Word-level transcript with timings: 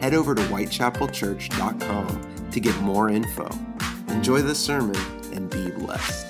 Head 0.00 0.14
over 0.14 0.34
to 0.34 0.42
whitechapelchurch.com 0.42 2.50
to 2.50 2.60
get 2.60 2.76
more 2.80 3.10
info. 3.10 3.48
Enjoy 4.08 4.42
the 4.42 4.54
sermon 4.54 4.96
and 5.32 5.50
be 5.50 5.70
blessed. 5.70 6.26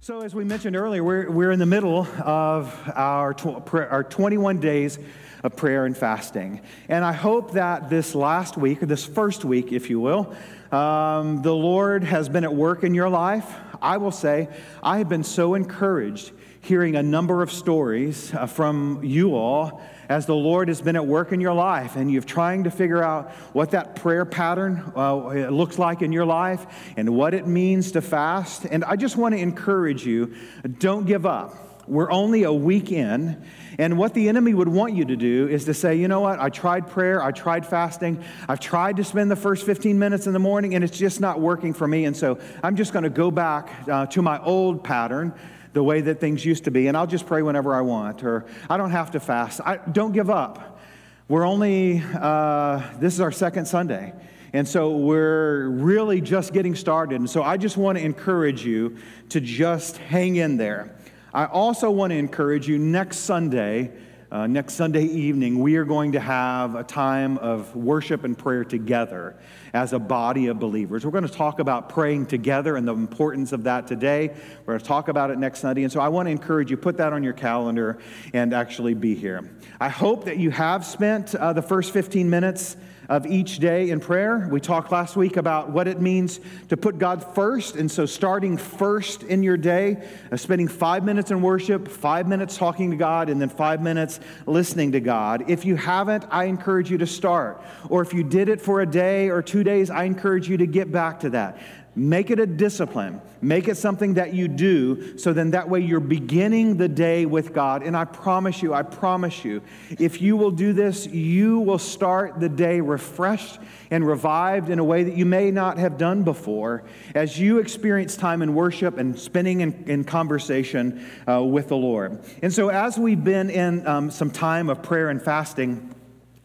So, 0.00 0.22
as 0.22 0.34
we 0.34 0.44
mentioned 0.44 0.76
earlier, 0.76 1.02
we're, 1.02 1.30
we're 1.30 1.50
in 1.50 1.58
the 1.58 1.66
middle 1.66 2.06
of 2.22 2.72
our, 2.94 3.34
tw- 3.34 3.74
our 3.74 4.04
21 4.04 4.60
days 4.60 4.98
of 5.42 5.56
prayer 5.56 5.84
and 5.84 5.96
fasting. 5.96 6.60
And 6.88 7.04
I 7.04 7.12
hope 7.12 7.52
that 7.52 7.90
this 7.90 8.14
last 8.14 8.56
week, 8.56 8.82
or 8.82 8.86
this 8.86 9.04
first 9.04 9.44
week, 9.44 9.72
if 9.72 9.90
you 9.90 9.98
will, 9.98 10.34
um, 10.70 11.42
the 11.42 11.54
Lord 11.54 12.04
has 12.04 12.28
been 12.28 12.44
at 12.44 12.54
work 12.54 12.84
in 12.84 12.94
your 12.94 13.08
life. 13.08 13.52
I 13.82 13.96
will 13.96 14.12
say, 14.12 14.48
I 14.82 14.98
have 14.98 15.08
been 15.08 15.24
so 15.24 15.54
encouraged 15.54 16.32
hearing 16.66 16.96
a 16.96 17.02
number 17.02 17.42
of 17.42 17.52
stories 17.52 18.34
uh, 18.34 18.44
from 18.44 19.00
you 19.04 19.36
all 19.36 19.80
as 20.08 20.26
the 20.26 20.34
Lord 20.34 20.66
has 20.66 20.80
been 20.80 20.96
at 20.96 21.06
work 21.06 21.30
in 21.30 21.40
your 21.40 21.52
life 21.52 21.94
and 21.94 22.10
you're 22.10 22.22
trying 22.22 22.64
to 22.64 22.72
figure 22.72 23.00
out 23.00 23.30
what 23.52 23.70
that 23.70 23.94
prayer 23.94 24.24
pattern 24.24 24.92
uh, 24.96 25.48
looks 25.48 25.78
like 25.78 26.02
in 26.02 26.10
your 26.10 26.24
life 26.24 26.66
and 26.96 27.10
what 27.10 27.34
it 27.34 27.46
means 27.46 27.92
to 27.92 28.02
fast. 28.02 28.64
And 28.64 28.84
I 28.84 28.96
just 28.96 29.16
want 29.16 29.34
to 29.36 29.40
encourage 29.40 30.04
you 30.04 30.34
don't 30.78 31.06
give 31.06 31.24
up. 31.24 31.54
We're 31.86 32.10
only 32.10 32.42
a 32.42 32.52
week 32.52 32.90
in, 32.90 33.44
and 33.78 33.96
what 33.96 34.12
the 34.12 34.28
enemy 34.28 34.52
would 34.54 34.66
want 34.66 34.94
you 34.94 35.04
to 35.04 35.14
do 35.14 35.46
is 35.46 35.66
to 35.66 35.74
say, 35.74 35.94
you 35.94 36.08
know 36.08 36.20
what, 36.20 36.40
I 36.40 36.48
tried 36.48 36.88
prayer, 36.88 37.22
I 37.22 37.30
tried 37.30 37.64
fasting, 37.64 38.24
I've 38.48 38.58
tried 38.58 38.96
to 38.96 39.04
spend 39.04 39.30
the 39.30 39.36
first 39.36 39.64
15 39.64 39.96
minutes 39.96 40.26
in 40.26 40.32
the 40.32 40.40
morning, 40.40 40.74
and 40.74 40.82
it's 40.82 40.98
just 40.98 41.20
not 41.20 41.40
working 41.40 41.72
for 41.72 41.86
me. 41.86 42.04
And 42.04 42.16
so 42.16 42.40
I'm 42.60 42.74
just 42.74 42.92
going 42.92 43.04
to 43.04 43.10
go 43.10 43.30
back 43.30 43.70
uh, 43.88 44.06
to 44.06 44.20
my 44.20 44.42
old 44.42 44.82
pattern, 44.82 45.32
the 45.76 45.84
way 45.84 46.00
that 46.00 46.18
things 46.18 46.42
used 46.42 46.64
to 46.64 46.70
be, 46.70 46.86
and 46.86 46.96
I'll 46.96 47.06
just 47.06 47.26
pray 47.26 47.42
whenever 47.42 47.74
I 47.74 47.82
want, 47.82 48.24
or 48.24 48.46
I 48.70 48.78
don't 48.78 48.92
have 48.92 49.10
to 49.10 49.20
fast. 49.20 49.60
I, 49.60 49.76
don't 49.76 50.12
give 50.12 50.30
up. 50.30 50.80
We're 51.28 51.46
only, 51.46 52.02
uh, 52.18 52.82
this 52.98 53.12
is 53.12 53.20
our 53.20 53.30
second 53.30 53.66
Sunday. 53.66 54.14
And 54.54 54.66
so 54.66 54.96
we're 54.96 55.68
really 55.68 56.22
just 56.22 56.54
getting 56.54 56.74
started. 56.74 57.20
And 57.20 57.28
so 57.28 57.42
I 57.42 57.58
just 57.58 57.76
want 57.76 57.98
to 57.98 58.04
encourage 58.04 58.64
you 58.64 58.96
to 59.28 59.38
just 59.38 59.98
hang 59.98 60.36
in 60.36 60.56
there. 60.56 60.96
I 61.34 61.44
also 61.44 61.90
want 61.90 62.10
to 62.12 62.16
encourage 62.16 62.66
you 62.66 62.78
next 62.78 63.18
Sunday, 63.18 63.92
uh, 64.30 64.46
next 64.46 64.74
Sunday 64.74 65.04
evening, 65.04 65.60
we 65.60 65.76
are 65.76 65.84
going 65.84 66.12
to 66.12 66.20
have 66.20 66.74
a 66.74 66.82
time 66.82 67.38
of 67.38 67.76
worship 67.76 68.24
and 68.24 68.36
prayer 68.36 68.64
together 68.64 69.36
as 69.72 69.92
a 69.92 70.00
body 70.00 70.48
of 70.48 70.58
believers. 70.58 71.04
We're 71.04 71.12
going 71.12 71.26
to 71.26 71.32
talk 71.32 71.60
about 71.60 71.88
praying 71.88 72.26
together 72.26 72.76
and 72.76 72.88
the 72.88 72.92
importance 72.92 73.52
of 73.52 73.64
that 73.64 73.86
today. 73.86 74.34
We're 74.64 74.74
going 74.74 74.80
to 74.80 74.84
talk 74.84 75.06
about 75.06 75.30
it 75.30 75.38
next 75.38 75.60
Sunday. 75.60 75.84
And 75.84 75.92
so 75.92 76.00
I 76.00 76.08
want 76.08 76.26
to 76.26 76.32
encourage 76.32 76.72
you, 76.72 76.76
put 76.76 76.96
that 76.96 77.12
on 77.12 77.22
your 77.22 77.34
calendar 77.34 77.98
and 78.32 78.52
actually 78.52 78.94
be 78.94 79.14
here. 79.14 79.48
I 79.80 79.88
hope 79.88 80.24
that 80.24 80.38
you 80.38 80.50
have 80.50 80.84
spent 80.84 81.34
uh, 81.36 81.52
the 81.52 81.62
first 81.62 81.92
15 81.92 82.28
minutes 82.28 82.76
of 83.08 83.26
each 83.26 83.58
day 83.58 83.90
in 83.90 84.00
prayer. 84.00 84.48
We 84.50 84.60
talked 84.60 84.92
last 84.92 85.16
week 85.16 85.36
about 85.36 85.70
what 85.70 85.88
it 85.88 86.00
means 86.00 86.40
to 86.68 86.76
put 86.76 86.98
God 86.98 87.34
first. 87.34 87.76
And 87.76 87.90
so, 87.90 88.06
starting 88.06 88.56
first 88.56 89.22
in 89.22 89.42
your 89.42 89.56
day, 89.56 90.06
uh, 90.30 90.36
spending 90.36 90.68
five 90.68 91.04
minutes 91.04 91.30
in 91.30 91.42
worship, 91.42 91.88
five 91.88 92.28
minutes 92.28 92.56
talking 92.56 92.90
to 92.90 92.96
God, 92.96 93.28
and 93.28 93.40
then 93.40 93.48
five 93.48 93.82
minutes 93.82 94.20
listening 94.46 94.92
to 94.92 95.00
God. 95.00 95.48
If 95.48 95.64
you 95.64 95.76
haven't, 95.76 96.24
I 96.30 96.44
encourage 96.44 96.90
you 96.90 96.98
to 96.98 97.06
start. 97.06 97.62
Or 97.88 98.02
if 98.02 98.12
you 98.12 98.22
did 98.22 98.48
it 98.48 98.60
for 98.60 98.80
a 98.80 98.86
day 98.86 99.28
or 99.28 99.42
two 99.42 99.64
days, 99.64 99.90
I 99.90 100.04
encourage 100.04 100.48
you 100.48 100.56
to 100.58 100.66
get 100.66 100.90
back 100.90 101.20
to 101.20 101.30
that. 101.30 101.58
Make 101.98 102.30
it 102.30 102.38
a 102.38 102.46
discipline. 102.46 103.22
Make 103.40 103.68
it 103.68 103.76
something 103.76 104.14
that 104.14 104.34
you 104.34 104.48
do 104.48 105.16
so 105.16 105.32
then 105.32 105.52
that 105.52 105.70
way 105.70 105.80
you're 105.80 105.98
beginning 105.98 106.76
the 106.76 106.88
day 106.88 107.24
with 107.24 107.54
God. 107.54 107.82
And 107.82 107.96
I 107.96 108.04
promise 108.04 108.62
you, 108.62 108.74
I 108.74 108.82
promise 108.82 109.46
you, 109.46 109.62
if 109.98 110.20
you 110.20 110.36
will 110.36 110.50
do 110.50 110.74
this, 110.74 111.06
you 111.06 111.60
will 111.60 111.78
start 111.78 112.38
the 112.38 112.50
day 112.50 112.82
refreshed 112.82 113.58
and 113.90 114.06
revived 114.06 114.68
in 114.68 114.78
a 114.78 114.84
way 114.84 115.04
that 115.04 115.16
you 115.16 115.24
may 115.24 115.50
not 115.50 115.78
have 115.78 115.96
done 115.96 116.22
before 116.22 116.84
as 117.14 117.38
you 117.38 117.60
experience 117.60 118.14
time 118.14 118.42
in 118.42 118.54
worship 118.54 118.98
and 118.98 119.18
spending 119.18 119.62
in, 119.62 119.84
in 119.86 120.04
conversation 120.04 121.06
uh, 121.26 121.42
with 121.42 121.68
the 121.68 121.76
Lord. 121.76 122.20
And 122.42 122.52
so, 122.52 122.68
as 122.68 122.98
we've 122.98 123.24
been 123.24 123.48
in 123.48 123.86
um, 123.86 124.10
some 124.10 124.30
time 124.30 124.68
of 124.68 124.82
prayer 124.82 125.08
and 125.08 125.22
fasting, 125.22 125.94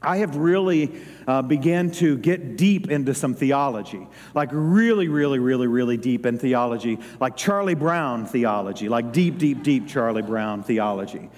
I 0.03 0.17
have 0.17 0.35
really 0.35 0.99
uh, 1.27 1.43
began 1.43 1.91
to 1.91 2.17
get 2.17 2.57
deep 2.57 2.89
into 2.89 3.13
some 3.13 3.35
theology, 3.35 4.07
like 4.33 4.49
really, 4.51 5.07
really, 5.07 5.37
really, 5.37 5.67
really 5.67 5.95
deep 5.97 6.25
in 6.25 6.39
theology, 6.39 6.97
like 7.19 7.37
Charlie 7.37 7.75
Brown 7.75 8.25
theology, 8.25 8.89
like 8.89 9.11
deep, 9.11 9.37
deep, 9.37 9.61
deep 9.61 9.87
Charlie 9.87 10.23
Brown 10.23 10.63
theology. 10.63 11.29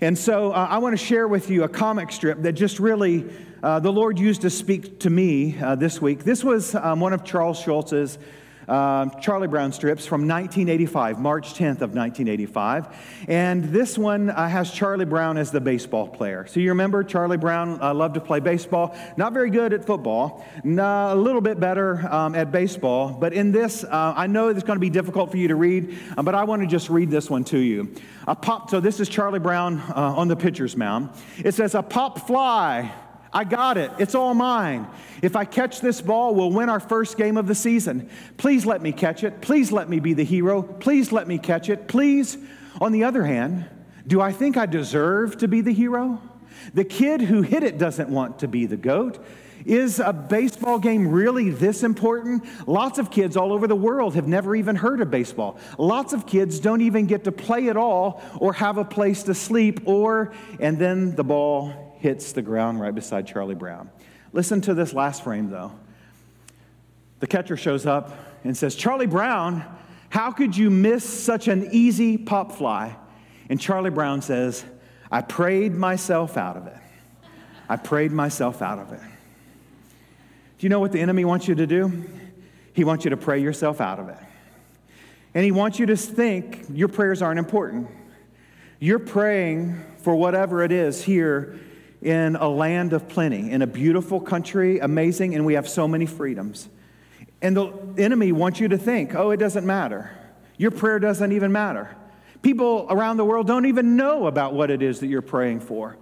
And 0.00 0.18
so 0.18 0.50
uh, 0.50 0.66
I 0.68 0.78
want 0.78 0.98
to 0.98 1.04
share 1.04 1.28
with 1.28 1.50
you 1.50 1.62
a 1.62 1.68
comic 1.68 2.10
strip 2.10 2.42
that 2.42 2.54
just 2.54 2.80
really 2.80 3.30
uh, 3.62 3.78
the 3.78 3.92
Lord 3.92 4.18
used 4.18 4.40
to 4.42 4.50
speak 4.50 5.00
to 5.00 5.10
me 5.10 5.56
uh, 5.60 5.76
this 5.76 6.00
week. 6.02 6.24
This 6.24 6.42
was 6.42 6.74
um, 6.74 6.98
one 6.98 7.12
of 7.12 7.22
Charles 7.22 7.60
Schulz's 7.60 8.18
uh, 8.70 9.08
Charlie 9.20 9.48
Brown 9.48 9.72
strips 9.72 10.06
from 10.06 10.28
1985, 10.28 11.18
March 11.18 11.54
10th 11.54 11.82
of 11.82 11.92
1985. 11.94 13.26
And 13.28 13.64
this 13.64 13.98
one 13.98 14.30
uh, 14.30 14.48
has 14.48 14.70
Charlie 14.70 15.04
Brown 15.04 15.36
as 15.36 15.50
the 15.50 15.60
baseball 15.60 16.06
player. 16.06 16.46
So 16.46 16.60
you 16.60 16.68
remember 16.68 17.02
Charlie 17.02 17.36
Brown 17.36 17.82
uh, 17.82 17.92
loved 17.92 18.14
to 18.14 18.20
play 18.20 18.38
baseball. 18.38 18.96
Not 19.16 19.32
very 19.32 19.50
good 19.50 19.72
at 19.72 19.84
football, 19.84 20.46
a 20.64 21.16
little 21.16 21.40
bit 21.40 21.58
better 21.58 22.06
um, 22.12 22.36
at 22.36 22.52
baseball. 22.52 23.12
But 23.12 23.32
in 23.32 23.50
this, 23.50 23.82
uh, 23.82 24.14
I 24.16 24.28
know 24.28 24.48
it's 24.48 24.62
going 24.62 24.76
to 24.76 24.80
be 24.80 24.90
difficult 24.90 25.32
for 25.32 25.36
you 25.36 25.48
to 25.48 25.56
read, 25.56 25.98
uh, 26.16 26.22
but 26.22 26.36
I 26.36 26.44
want 26.44 26.62
to 26.62 26.68
just 26.68 26.88
read 26.90 27.10
this 27.10 27.28
one 27.28 27.42
to 27.44 27.58
you. 27.58 27.92
A 28.28 28.36
pop, 28.36 28.70
so 28.70 28.78
this 28.78 29.00
is 29.00 29.08
Charlie 29.08 29.40
Brown 29.40 29.78
uh, 29.78 30.14
on 30.16 30.28
the 30.28 30.36
pitcher's 30.36 30.76
mound. 30.76 31.10
It 31.38 31.54
says, 31.54 31.74
A 31.74 31.82
pop 31.82 32.26
fly 32.28 32.92
I 33.32 33.44
got 33.44 33.78
it. 33.78 33.92
It's 33.98 34.14
all 34.14 34.34
mine. 34.34 34.88
If 35.22 35.36
I 35.36 35.44
catch 35.44 35.80
this 35.80 36.00
ball, 36.00 36.34
we'll 36.34 36.50
win 36.50 36.68
our 36.68 36.80
first 36.80 37.16
game 37.16 37.36
of 37.36 37.46
the 37.46 37.54
season. 37.54 38.10
Please 38.36 38.66
let 38.66 38.82
me 38.82 38.92
catch 38.92 39.22
it. 39.22 39.40
Please 39.40 39.70
let 39.70 39.88
me 39.88 40.00
be 40.00 40.14
the 40.14 40.24
hero. 40.24 40.62
Please 40.62 41.12
let 41.12 41.28
me 41.28 41.38
catch 41.38 41.68
it. 41.68 41.86
Please. 41.86 42.38
On 42.80 42.92
the 42.92 43.04
other 43.04 43.24
hand, 43.24 43.68
do 44.06 44.20
I 44.20 44.32
think 44.32 44.56
I 44.56 44.66
deserve 44.66 45.38
to 45.38 45.48
be 45.48 45.60
the 45.60 45.72
hero? 45.72 46.20
The 46.74 46.84
kid 46.84 47.20
who 47.20 47.42
hit 47.42 47.62
it 47.62 47.78
doesn't 47.78 48.08
want 48.08 48.40
to 48.40 48.48
be 48.48 48.66
the 48.66 48.76
GOAT. 48.76 49.24
Is 49.64 50.00
a 50.00 50.12
baseball 50.12 50.78
game 50.78 51.08
really 51.08 51.50
this 51.50 51.82
important? 51.82 52.44
Lots 52.66 52.98
of 52.98 53.10
kids 53.10 53.36
all 53.36 53.52
over 53.52 53.66
the 53.66 53.76
world 53.76 54.14
have 54.14 54.26
never 54.26 54.56
even 54.56 54.74
heard 54.74 55.00
of 55.00 55.10
baseball. 55.10 55.58
Lots 55.76 56.14
of 56.14 56.26
kids 56.26 56.60
don't 56.60 56.80
even 56.80 57.06
get 57.06 57.24
to 57.24 57.32
play 57.32 57.68
at 57.68 57.76
all 57.76 58.22
or 58.38 58.54
have 58.54 58.78
a 58.78 58.84
place 58.84 59.22
to 59.24 59.34
sleep, 59.34 59.80
or, 59.84 60.32
and 60.58 60.78
then 60.78 61.14
the 61.14 61.24
ball 61.24 61.89
hits 62.00 62.32
the 62.32 62.42
ground 62.42 62.80
right 62.80 62.94
beside 62.94 63.26
Charlie 63.26 63.54
Brown. 63.54 63.90
Listen 64.32 64.60
to 64.62 64.74
this 64.74 64.92
last 64.92 65.22
frame, 65.22 65.50
though. 65.50 65.72
The 67.20 67.26
catcher 67.26 67.56
shows 67.56 67.86
up 67.86 68.16
and 68.42 68.56
says, 68.56 68.74
Charlie 68.74 69.06
Brown, 69.06 69.64
how 70.08 70.32
could 70.32 70.56
you 70.56 70.70
miss 70.70 71.04
such 71.04 71.46
an 71.46 71.68
easy 71.72 72.16
pop 72.16 72.52
fly? 72.52 72.96
And 73.48 73.60
Charlie 73.60 73.90
Brown 73.90 74.22
says, 74.22 74.64
I 75.12 75.20
prayed 75.20 75.74
myself 75.74 76.36
out 76.36 76.56
of 76.56 76.66
it. 76.66 76.76
I 77.68 77.76
prayed 77.76 78.12
myself 78.12 78.62
out 78.62 78.78
of 78.78 78.92
it. 78.92 79.00
Do 79.00 80.66
you 80.66 80.68
know 80.68 80.80
what 80.80 80.92
the 80.92 81.00
enemy 81.00 81.24
wants 81.24 81.46
you 81.46 81.54
to 81.54 81.66
do? 81.66 82.04
He 82.72 82.84
wants 82.84 83.04
you 83.04 83.10
to 83.10 83.16
pray 83.16 83.40
yourself 83.40 83.80
out 83.80 83.98
of 83.98 84.08
it. 84.08 84.18
And 85.34 85.44
he 85.44 85.52
wants 85.52 85.78
you 85.78 85.86
to 85.86 85.96
think 85.96 86.64
your 86.72 86.88
prayers 86.88 87.22
aren't 87.22 87.38
important. 87.38 87.88
You're 88.78 88.98
praying 88.98 89.84
for 89.98 90.14
whatever 90.14 90.62
it 90.62 90.72
is 90.72 91.02
here 91.02 91.60
in 92.02 92.36
a 92.36 92.48
land 92.48 92.92
of 92.92 93.08
plenty, 93.08 93.50
in 93.50 93.62
a 93.62 93.66
beautiful 93.66 94.20
country, 94.20 94.78
amazing, 94.78 95.34
and 95.34 95.44
we 95.44 95.54
have 95.54 95.68
so 95.68 95.86
many 95.86 96.06
freedoms. 96.06 96.68
And 97.42 97.56
the 97.56 97.72
enemy 97.98 98.32
wants 98.32 98.60
you 98.60 98.68
to 98.68 98.78
think, 98.78 99.14
oh, 99.14 99.30
it 99.30 99.38
doesn't 99.38 99.66
matter. 99.66 100.10
Your 100.56 100.70
prayer 100.70 100.98
doesn't 100.98 101.32
even 101.32 101.52
matter. 101.52 101.94
People 102.42 102.86
around 102.88 103.16
the 103.18 103.24
world 103.24 103.46
don't 103.46 103.66
even 103.66 103.96
know 103.96 104.26
about 104.26 104.54
what 104.54 104.70
it 104.70 104.82
is 104.82 105.00
that 105.00 105.08
you're 105.08 105.22
praying 105.22 105.60
for. 105.60 105.96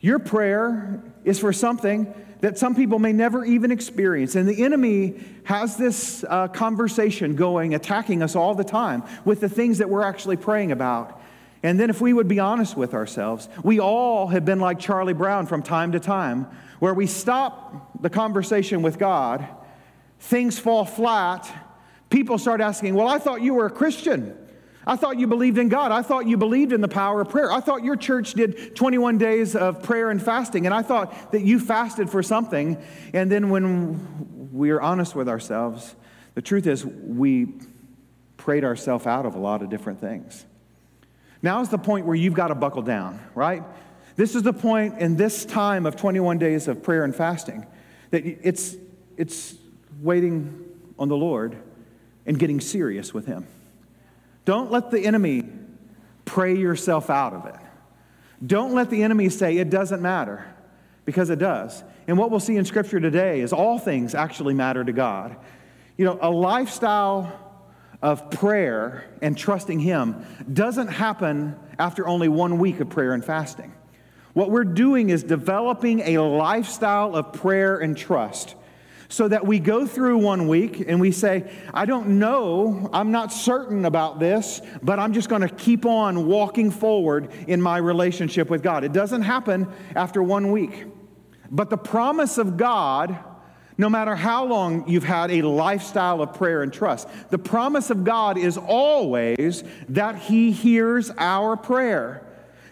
Your 0.00 0.18
prayer 0.18 1.02
is 1.24 1.38
for 1.38 1.52
something 1.52 2.14
that 2.40 2.56
some 2.56 2.74
people 2.74 2.98
may 2.98 3.12
never 3.12 3.44
even 3.44 3.72
experience. 3.72 4.36
And 4.36 4.48
the 4.48 4.62
enemy 4.62 5.20
has 5.44 5.76
this 5.76 6.24
uh, 6.28 6.48
conversation 6.48 7.34
going, 7.34 7.74
attacking 7.74 8.22
us 8.22 8.36
all 8.36 8.54
the 8.54 8.64
time 8.64 9.02
with 9.24 9.40
the 9.40 9.48
things 9.48 9.78
that 9.78 9.90
we're 9.90 10.02
actually 10.02 10.36
praying 10.36 10.70
about. 10.70 11.17
And 11.62 11.78
then, 11.78 11.90
if 11.90 12.00
we 12.00 12.12
would 12.12 12.28
be 12.28 12.38
honest 12.38 12.76
with 12.76 12.94
ourselves, 12.94 13.48
we 13.64 13.80
all 13.80 14.28
have 14.28 14.44
been 14.44 14.60
like 14.60 14.78
Charlie 14.78 15.12
Brown 15.12 15.46
from 15.46 15.62
time 15.62 15.92
to 15.92 16.00
time, 16.00 16.46
where 16.78 16.94
we 16.94 17.06
stop 17.06 18.00
the 18.00 18.10
conversation 18.10 18.82
with 18.82 18.98
God, 18.98 19.46
things 20.20 20.58
fall 20.58 20.84
flat, 20.84 21.50
people 22.10 22.38
start 22.38 22.60
asking, 22.60 22.94
Well, 22.94 23.08
I 23.08 23.18
thought 23.18 23.42
you 23.42 23.54
were 23.54 23.66
a 23.66 23.70
Christian. 23.70 24.36
I 24.86 24.96
thought 24.96 25.18
you 25.18 25.26
believed 25.26 25.58
in 25.58 25.68
God. 25.68 25.92
I 25.92 26.00
thought 26.00 26.26
you 26.26 26.38
believed 26.38 26.72
in 26.72 26.80
the 26.80 26.88
power 26.88 27.20
of 27.20 27.28
prayer. 27.28 27.52
I 27.52 27.60
thought 27.60 27.84
your 27.84 27.96
church 27.96 28.32
did 28.32 28.74
21 28.74 29.18
days 29.18 29.54
of 29.54 29.82
prayer 29.82 30.08
and 30.08 30.22
fasting, 30.22 30.64
and 30.64 30.74
I 30.74 30.80
thought 30.80 31.32
that 31.32 31.42
you 31.42 31.60
fasted 31.60 32.08
for 32.08 32.22
something. 32.22 32.82
And 33.12 33.30
then, 33.30 33.50
when 33.50 34.50
we 34.52 34.70
are 34.70 34.80
honest 34.80 35.14
with 35.14 35.28
ourselves, 35.28 35.94
the 36.34 36.42
truth 36.42 36.66
is 36.66 36.86
we 36.86 37.52
prayed 38.38 38.64
ourselves 38.64 39.06
out 39.06 39.26
of 39.26 39.34
a 39.34 39.38
lot 39.38 39.60
of 39.60 39.68
different 39.68 40.00
things. 40.00 40.46
Now 41.42 41.60
is 41.60 41.68
the 41.68 41.78
point 41.78 42.06
where 42.06 42.16
you've 42.16 42.34
got 42.34 42.48
to 42.48 42.54
buckle 42.54 42.82
down, 42.82 43.20
right? 43.34 43.62
This 44.16 44.34
is 44.34 44.42
the 44.42 44.52
point 44.52 44.98
in 44.98 45.16
this 45.16 45.44
time 45.44 45.86
of 45.86 45.96
21 45.96 46.38
days 46.38 46.66
of 46.66 46.82
prayer 46.82 47.04
and 47.04 47.14
fasting 47.14 47.66
that 48.10 48.24
it's, 48.24 48.76
it's 49.16 49.54
waiting 50.00 50.64
on 50.98 51.08
the 51.08 51.16
Lord 51.16 51.56
and 52.26 52.38
getting 52.38 52.60
serious 52.60 53.14
with 53.14 53.26
Him. 53.26 53.46
Don't 54.44 54.70
let 54.70 54.90
the 54.90 55.04
enemy 55.04 55.44
pray 56.24 56.56
yourself 56.56 57.10
out 57.10 57.32
of 57.32 57.46
it. 57.46 57.54
Don't 58.44 58.74
let 58.74 58.90
the 58.90 59.02
enemy 59.02 59.28
say 59.28 59.58
it 59.58 59.70
doesn't 59.70 60.00
matter, 60.00 60.44
because 61.04 61.30
it 61.30 61.38
does. 61.38 61.82
And 62.06 62.18
what 62.18 62.30
we'll 62.30 62.40
see 62.40 62.56
in 62.56 62.64
Scripture 62.64 63.00
today 63.00 63.40
is 63.40 63.52
all 63.52 63.78
things 63.78 64.14
actually 64.14 64.54
matter 64.54 64.84
to 64.84 64.92
God. 64.92 65.36
You 65.96 66.04
know, 66.04 66.18
a 66.20 66.30
lifestyle 66.30 67.47
of 68.02 68.30
prayer 68.30 69.04
and 69.20 69.36
trusting 69.36 69.80
Him 69.80 70.24
doesn't 70.52 70.88
happen 70.88 71.56
after 71.78 72.06
only 72.06 72.28
one 72.28 72.58
week 72.58 72.80
of 72.80 72.88
prayer 72.88 73.12
and 73.12 73.24
fasting. 73.24 73.72
What 74.34 74.50
we're 74.50 74.64
doing 74.64 75.10
is 75.10 75.22
developing 75.22 76.00
a 76.00 76.18
lifestyle 76.18 77.16
of 77.16 77.32
prayer 77.32 77.78
and 77.78 77.96
trust 77.96 78.54
so 79.08 79.26
that 79.26 79.46
we 79.46 79.58
go 79.58 79.86
through 79.86 80.18
one 80.18 80.48
week 80.48 80.84
and 80.86 81.00
we 81.00 81.10
say, 81.10 81.50
I 81.72 81.86
don't 81.86 82.18
know, 82.18 82.90
I'm 82.92 83.10
not 83.10 83.32
certain 83.32 83.84
about 83.86 84.18
this, 84.18 84.60
but 84.82 84.98
I'm 84.98 85.14
just 85.14 85.28
going 85.28 85.42
to 85.42 85.48
keep 85.48 85.86
on 85.86 86.26
walking 86.26 86.70
forward 86.70 87.32
in 87.46 87.60
my 87.60 87.78
relationship 87.78 88.50
with 88.50 88.62
God. 88.62 88.84
It 88.84 88.92
doesn't 88.92 89.22
happen 89.22 89.66
after 89.96 90.22
one 90.22 90.52
week. 90.52 90.84
But 91.50 91.70
the 91.70 91.78
promise 91.78 92.36
of 92.36 92.58
God 92.58 93.18
no 93.78 93.88
matter 93.88 94.16
how 94.16 94.44
long 94.44 94.88
you've 94.88 95.04
had 95.04 95.30
a 95.30 95.42
lifestyle 95.42 96.20
of 96.20 96.34
prayer 96.34 96.62
and 96.62 96.72
trust. 96.72 97.08
The 97.30 97.38
promise 97.38 97.90
of 97.90 98.02
God 98.02 98.36
is 98.36 98.58
always 98.58 99.62
that 99.90 100.16
He 100.16 100.50
hears 100.50 101.10
our 101.16 101.56
prayer. 101.56 102.24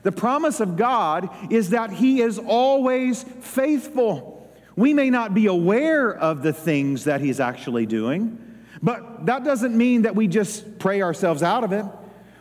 The 0.02 0.10
promise 0.10 0.58
of 0.60 0.76
God 0.76 1.30
is 1.50 1.70
that 1.70 1.92
He 1.92 2.20
is 2.20 2.40
always 2.40 3.22
faithful. 3.22 4.50
We 4.74 4.92
may 4.92 5.08
not 5.08 5.32
be 5.32 5.46
aware 5.46 6.12
of 6.12 6.42
the 6.42 6.52
things 6.52 7.04
that 7.04 7.20
He's 7.20 7.38
actually 7.38 7.86
doing, 7.86 8.42
but 8.82 9.26
that 9.26 9.44
doesn't 9.44 9.76
mean 9.76 10.02
that 10.02 10.16
we 10.16 10.26
just 10.26 10.80
pray 10.80 11.02
ourselves 11.02 11.42
out 11.42 11.62
of 11.62 11.72
it. 11.72 11.84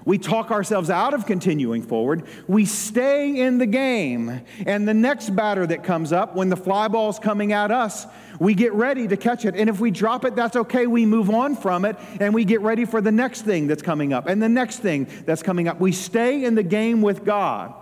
We 0.06 0.20
talk 0.20 0.52
ourselves 0.52 0.92
out 0.92 1.16
of 1.16 1.26
continuing 1.26 1.82
forward. 1.82 2.24
We 2.48 2.66
stay 2.66 3.42
in 3.42 3.58
the 3.58 3.66
game. 3.66 4.42
And 4.68 4.88
the 4.88 4.94
next 4.94 5.36
batter 5.36 5.66
that 5.66 5.84
comes 5.84 6.14
up, 6.14 6.36
when 6.36 6.50
the 6.50 6.56
fly 6.56 6.88
ball's 6.88 7.18
coming 7.18 7.52
at 7.54 7.72
us, 7.72 8.06
we 8.40 8.54
get 8.54 8.74
ready 8.74 9.08
to 9.08 9.18
catch 9.18 9.46
it. 9.46 9.56
And 9.56 9.68
if 9.68 9.80
we 9.80 9.90
drop 9.90 10.24
it, 10.24 10.36
that's 10.36 10.56
okay. 10.56 10.86
We 10.86 11.08
move 11.08 11.32
on 11.32 11.56
from 11.56 11.86
it 11.86 11.98
and 12.20 12.34
we 12.36 12.46
get 12.46 12.62
ready 12.62 12.86
for 12.86 13.02
the 13.02 13.12
next 13.12 13.42
thing 13.42 13.66
that's 13.66 13.82
coming 13.82 14.14
up 14.14 14.28
and 14.28 14.42
the 14.42 14.50
next 14.50 14.80
thing 14.80 15.08
that's 15.26 15.42
coming 15.42 15.68
up. 15.68 15.80
We 15.80 15.92
stay 15.92 16.46
in 16.46 16.54
the 16.54 16.64
game 16.64 17.02
with 17.02 17.26
God. 17.26 17.74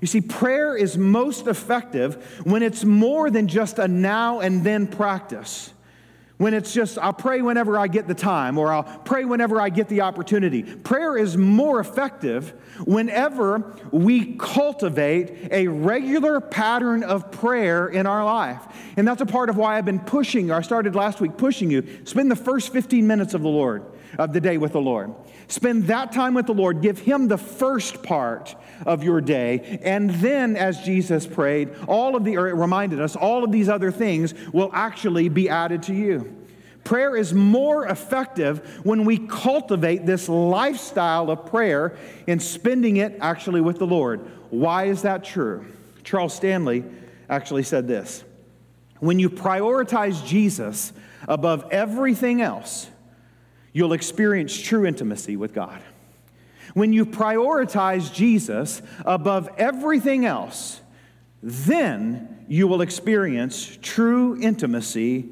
You 0.00 0.06
see, 0.06 0.20
prayer 0.20 0.76
is 0.76 0.96
most 0.96 1.46
effective 1.46 2.40
when 2.44 2.62
it's 2.62 2.84
more 2.84 3.30
than 3.30 3.48
just 3.48 3.78
a 3.78 3.88
now 3.88 4.40
and 4.40 4.64
then 4.64 4.86
practice. 4.86 5.72
When 6.38 6.52
it's 6.52 6.74
just, 6.74 6.98
I'll 6.98 7.14
pray 7.14 7.40
whenever 7.40 7.78
I 7.78 7.86
get 7.86 8.06
the 8.06 8.14
time, 8.14 8.58
or 8.58 8.70
I'll 8.70 8.82
pray 8.82 9.24
whenever 9.24 9.58
I 9.58 9.70
get 9.70 9.88
the 9.88 10.02
opportunity. 10.02 10.62
Prayer 10.62 11.16
is 11.16 11.34
more 11.36 11.80
effective 11.80 12.50
whenever 12.84 13.74
we 13.90 14.36
cultivate 14.36 15.48
a 15.50 15.68
regular 15.68 16.40
pattern 16.40 17.04
of 17.04 17.32
prayer 17.32 17.88
in 17.88 18.06
our 18.06 18.22
life. 18.22 18.62
And 18.98 19.08
that's 19.08 19.22
a 19.22 19.26
part 19.26 19.48
of 19.48 19.56
why 19.56 19.78
I've 19.78 19.86
been 19.86 20.00
pushing, 20.00 20.50
or 20.50 20.56
I 20.56 20.60
started 20.60 20.94
last 20.94 21.22
week 21.22 21.38
pushing 21.38 21.70
you. 21.70 21.86
Spend 22.04 22.30
the 22.30 22.36
first 22.36 22.70
15 22.70 23.06
minutes 23.06 23.32
of 23.32 23.40
the 23.40 23.48
Lord, 23.48 23.82
of 24.18 24.32
the 24.32 24.40
day 24.40 24.58
with 24.58 24.72
the 24.72 24.80
Lord. 24.80 25.14
Spend 25.48 25.84
that 25.84 26.12
time 26.12 26.34
with 26.34 26.46
the 26.46 26.54
Lord. 26.54 26.82
Give 26.82 26.98
Him 26.98 27.28
the 27.28 27.38
first 27.38 28.02
part 28.02 28.54
of 28.84 29.04
your 29.04 29.20
day. 29.20 29.80
And 29.82 30.10
then, 30.10 30.56
as 30.56 30.82
Jesus 30.82 31.26
prayed, 31.26 31.70
all 31.86 32.16
of 32.16 32.24
the, 32.24 32.36
or 32.36 32.48
it 32.48 32.54
reminded 32.54 33.00
us, 33.00 33.16
all 33.16 33.44
of 33.44 33.52
these 33.52 33.68
other 33.68 33.90
things 33.90 34.34
will 34.52 34.70
actually 34.72 35.28
be 35.28 35.48
added 35.48 35.84
to 35.84 35.94
you. 35.94 36.36
Prayer 36.86 37.16
is 37.16 37.34
more 37.34 37.86
effective 37.86 38.80
when 38.84 39.04
we 39.04 39.18
cultivate 39.18 40.06
this 40.06 40.28
lifestyle 40.28 41.30
of 41.30 41.46
prayer 41.46 41.96
and 42.28 42.40
spending 42.40 42.98
it 42.98 43.18
actually 43.20 43.60
with 43.60 43.78
the 43.78 43.86
Lord. 43.86 44.20
Why 44.50 44.84
is 44.84 45.02
that 45.02 45.24
true? 45.24 45.66
Charles 46.04 46.32
Stanley 46.32 46.84
actually 47.28 47.64
said 47.64 47.88
this 47.88 48.22
When 49.00 49.18
you 49.18 49.28
prioritize 49.28 50.24
Jesus 50.24 50.92
above 51.26 51.66
everything 51.72 52.40
else, 52.40 52.88
you'll 53.76 53.92
experience 53.92 54.58
true 54.58 54.86
intimacy 54.86 55.36
with 55.36 55.52
God. 55.52 55.82
When 56.72 56.94
you 56.94 57.04
prioritize 57.04 58.10
Jesus 58.10 58.80
above 59.04 59.50
everything 59.58 60.24
else, 60.24 60.80
then 61.42 62.46
you 62.48 62.68
will 62.68 62.80
experience 62.80 63.76
true 63.82 64.40
intimacy 64.40 65.28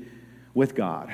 with 0.53 0.75
God. 0.75 1.11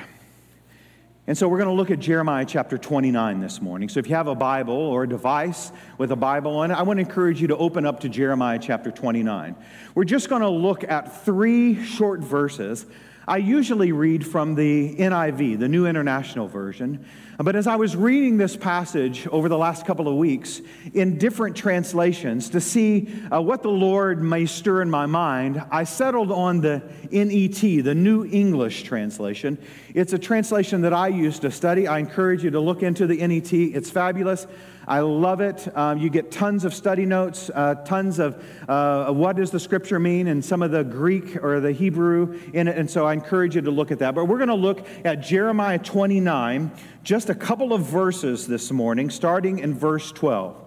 And 1.25 1.37
so 1.37 1.47
we're 1.47 1.59
going 1.59 1.69
to 1.69 1.73
look 1.73 1.89
at 1.89 1.99
Jeremiah 1.99 2.43
chapter 2.45 2.77
29 2.77 3.39
this 3.39 3.61
morning. 3.61 3.87
So 3.87 4.01
if 4.01 4.09
you 4.09 4.15
have 4.15 4.27
a 4.27 4.35
Bible 4.35 4.75
or 4.75 5.03
a 5.03 5.07
device 5.07 5.71
with 5.97 6.11
a 6.11 6.17
Bible 6.17 6.57
on 6.57 6.71
it, 6.71 6.73
I 6.73 6.81
want 6.81 6.97
to 6.97 7.01
encourage 7.05 7.39
you 7.39 7.47
to 7.47 7.55
open 7.55 7.85
up 7.85 8.01
to 8.01 8.09
Jeremiah 8.09 8.59
chapter 8.59 8.91
29. 8.91 9.55
We're 9.95 10.03
just 10.03 10.27
going 10.27 10.41
to 10.41 10.49
look 10.49 10.83
at 10.83 11.23
three 11.23 11.81
short 11.85 12.19
verses. 12.19 12.85
I 13.31 13.37
usually 13.37 13.93
read 13.93 14.27
from 14.27 14.55
the 14.55 14.93
NIV, 14.93 15.57
the 15.57 15.69
New 15.69 15.87
International 15.87 16.49
Version, 16.49 17.05
but 17.37 17.55
as 17.55 17.65
I 17.65 17.77
was 17.77 17.95
reading 17.95 18.35
this 18.35 18.57
passage 18.57 19.25
over 19.27 19.47
the 19.47 19.57
last 19.57 19.85
couple 19.85 20.09
of 20.09 20.15
weeks 20.15 20.59
in 20.93 21.17
different 21.17 21.55
translations 21.55 22.49
to 22.49 22.59
see 22.59 23.07
uh, 23.31 23.41
what 23.41 23.63
the 23.63 23.69
Lord 23.69 24.21
may 24.21 24.45
stir 24.45 24.81
in 24.81 24.89
my 24.89 25.05
mind, 25.05 25.63
I 25.71 25.85
settled 25.85 26.29
on 26.29 26.59
the 26.59 26.83
NET, 27.09 27.85
the 27.85 27.95
New 27.95 28.25
English 28.25 28.83
Translation. 28.83 29.57
It's 29.93 30.11
a 30.11 30.19
translation 30.19 30.81
that 30.81 30.91
I 30.91 31.07
use 31.07 31.39
to 31.39 31.51
study. 31.51 31.87
I 31.87 31.99
encourage 31.99 32.43
you 32.43 32.51
to 32.51 32.59
look 32.59 32.83
into 32.83 33.07
the 33.07 33.25
NET, 33.25 33.53
it's 33.53 33.89
fabulous. 33.89 34.45
I 34.91 34.99
love 34.99 35.39
it. 35.39 35.73
Um, 35.73 35.99
you 35.99 36.09
get 36.09 36.31
tons 36.31 36.65
of 36.65 36.73
study 36.73 37.05
notes, 37.05 37.49
uh, 37.55 37.75
tons 37.75 38.19
of 38.19 38.43
uh, 38.67 39.13
what 39.13 39.37
does 39.37 39.49
the 39.49 39.57
scripture 39.57 39.99
mean, 39.99 40.27
and 40.27 40.43
some 40.43 40.61
of 40.61 40.71
the 40.71 40.83
Greek 40.83 41.41
or 41.41 41.61
the 41.61 41.71
Hebrew 41.71 42.37
in 42.51 42.67
it. 42.67 42.77
And 42.77 42.91
so 42.91 43.05
I 43.05 43.13
encourage 43.13 43.55
you 43.55 43.61
to 43.61 43.71
look 43.71 43.91
at 43.91 43.99
that. 43.99 44.15
But 44.15 44.25
we're 44.25 44.35
going 44.35 44.49
to 44.49 44.53
look 44.53 44.85
at 45.05 45.21
Jeremiah 45.21 45.79
29, 45.79 46.73
just 47.03 47.29
a 47.29 47.33
couple 47.33 47.71
of 47.71 47.83
verses 47.83 48.47
this 48.47 48.69
morning, 48.69 49.09
starting 49.09 49.59
in 49.59 49.73
verse 49.73 50.11
12. 50.11 50.57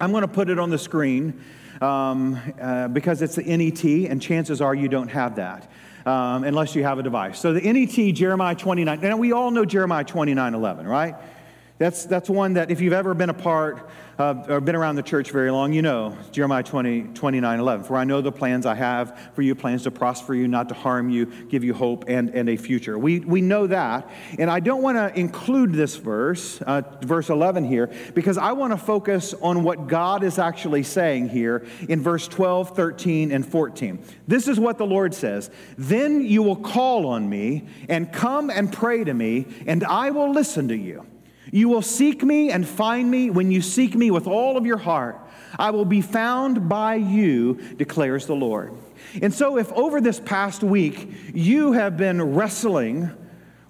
I'm 0.00 0.12
going 0.12 0.22
to 0.22 0.28
put 0.28 0.48
it 0.48 0.60
on 0.60 0.70
the 0.70 0.78
screen 0.78 1.42
um, 1.80 2.40
uh, 2.60 2.86
because 2.86 3.22
it's 3.22 3.34
the 3.34 3.42
NET, 3.42 4.08
and 4.08 4.22
chances 4.22 4.60
are 4.60 4.72
you 4.72 4.86
don't 4.86 5.08
have 5.08 5.34
that. 5.34 5.68
Um, 6.06 6.44
unless 6.44 6.76
you 6.76 6.84
have 6.84 6.98
a 7.00 7.02
device. 7.02 7.40
So 7.40 7.52
the 7.52 7.60
NET, 7.60 8.14
Jeremiah 8.14 8.54
29, 8.54 9.04
and 9.04 9.18
we 9.18 9.32
all 9.32 9.50
know 9.50 9.64
Jeremiah 9.64 10.04
29 10.04 10.54
11, 10.54 10.86
right? 10.86 11.14
That's, 11.82 12.04
that's 12.04 12.30
one 12.30 12.52
that 12.52 12.70
if 12.70 12.80
you've 12.80 12.92
ever 12.92 13.12
been 13.12 13.28
a 13.28 13.34
part 13.34 13.88
or 14.16 14.60
been 14.60 14.76
around 14.76 14.94
the 14.94 15.02
church 15.02 15.32
very 15.32 15.50
long, 15.50 15.72
you 15.72 15.82
know 15.82 16.16
Jeremiah 16.30 16.62
20, 16.62 17.08
29 17.12 17.58
11. 17.58 17.84
For 17.84 17.96
I 17.96 18.04
know 18.04 18.20
the 18.20 18.30
plans 18.30 18.66
I 18.66 18.76
have 18.76 19.18
for 19.34 19.42
you, 19.42 19.56
plans 19.56 19.82
to 19.82 19.90
prosper 19.90 20.32
you, 20.32 20.46
not 20.46 20.68
to 20.68 20.76
harm 20.76 21.10
you, 21.10 21.26
give 21.26 21.64
you 21.64 21.74
hope 21.74 22.04
and, 22.06 22.30
and 22.30 22.48
a 22.48 22.56
future. 22.56 22.96
We, 22.96 23.18
we 23.18 23.40
know 23.40 23.66
that. 23.66 24.08
And 24.38 24.48
I 24.48 24.60
don't 24.60 24.80
want 24.80 24.96
to 24.96 25.18
include 25.18 25.72
this 25.72 25.96
verse, 25.96 26.62
uh, 26.62 26.82
verse 27.00 27.30
11 27.30 27.64
here, 27.64 27.90
because 28.14 28.38
I 28.38 28.52
want 28.52 28.72
to 28.72 28.76
focus 28.76 29.34
on 29.42 29.64
what 29.64 29.88
God 29.88 30.22
is 30.22 30.38
actually 30.38 30.84
saying 30.84 31.30
here 31.30 31.66
in 31.88 32.00
verse 32.00 32.28
12, 32.28 32.76
13, 32.76 33.32
and 33.32 33.44
14. 33.44 34.04
This 34.28 34.46
is 34.46 34.60
what 34.60 34.78
the 34.78 34.86
Lord 34.86 35.14
says 35.14 35.50
Then 35.76 36.24
you 36.24 36.44
will 36.44 36.54
call 36.54 37.08
on 37.08 37.28
me 37.28 37.66
and 37.88 38.12
come 38.12 38.50
and 38.50 38.72
pray 38.72 39.02
to 39.02 39.12
me, 39.12 39.46
and 39.66 39.82
I 39.82 40.10
will 40.12 40.30
listen 40.30 40.68
to 40.68 40.76
you. 40.76 41.06
You 41.54 41.68
will 41.68 41.82
seek 41.82 42.24
me 42.24 42.50
and 42.50 42.66
find 42.66 43.10
me 43.10 43.28
when 43.28 43.50
you 43.50 43.60
seek 43.60 43.94
me 43.94 44.10
with 44.10 44.26
all 44.26 44.56
of 44.56 44.64
your 44.64 44.78
heart. 44.78 45.20
I 45.58 45.70
will 45.70 45.84
be 45.84 46.00
found 46.00 46.66
by 46.66 46.94
you, 46.94 47.54
declares 47.76 48.26
the 48.26 48.34
Lord. 48.34 48.72
And 49.20 49.34
so, 49.34 49.58
if 49.58 49.70
over 49.74 50.00
this 50.00 50.18
past 50.18 50.62
week 50.62 51.08
you 51.34 51.72
have 51.72 51.98
been 51.98 52.34
wrestling 52.34 53.10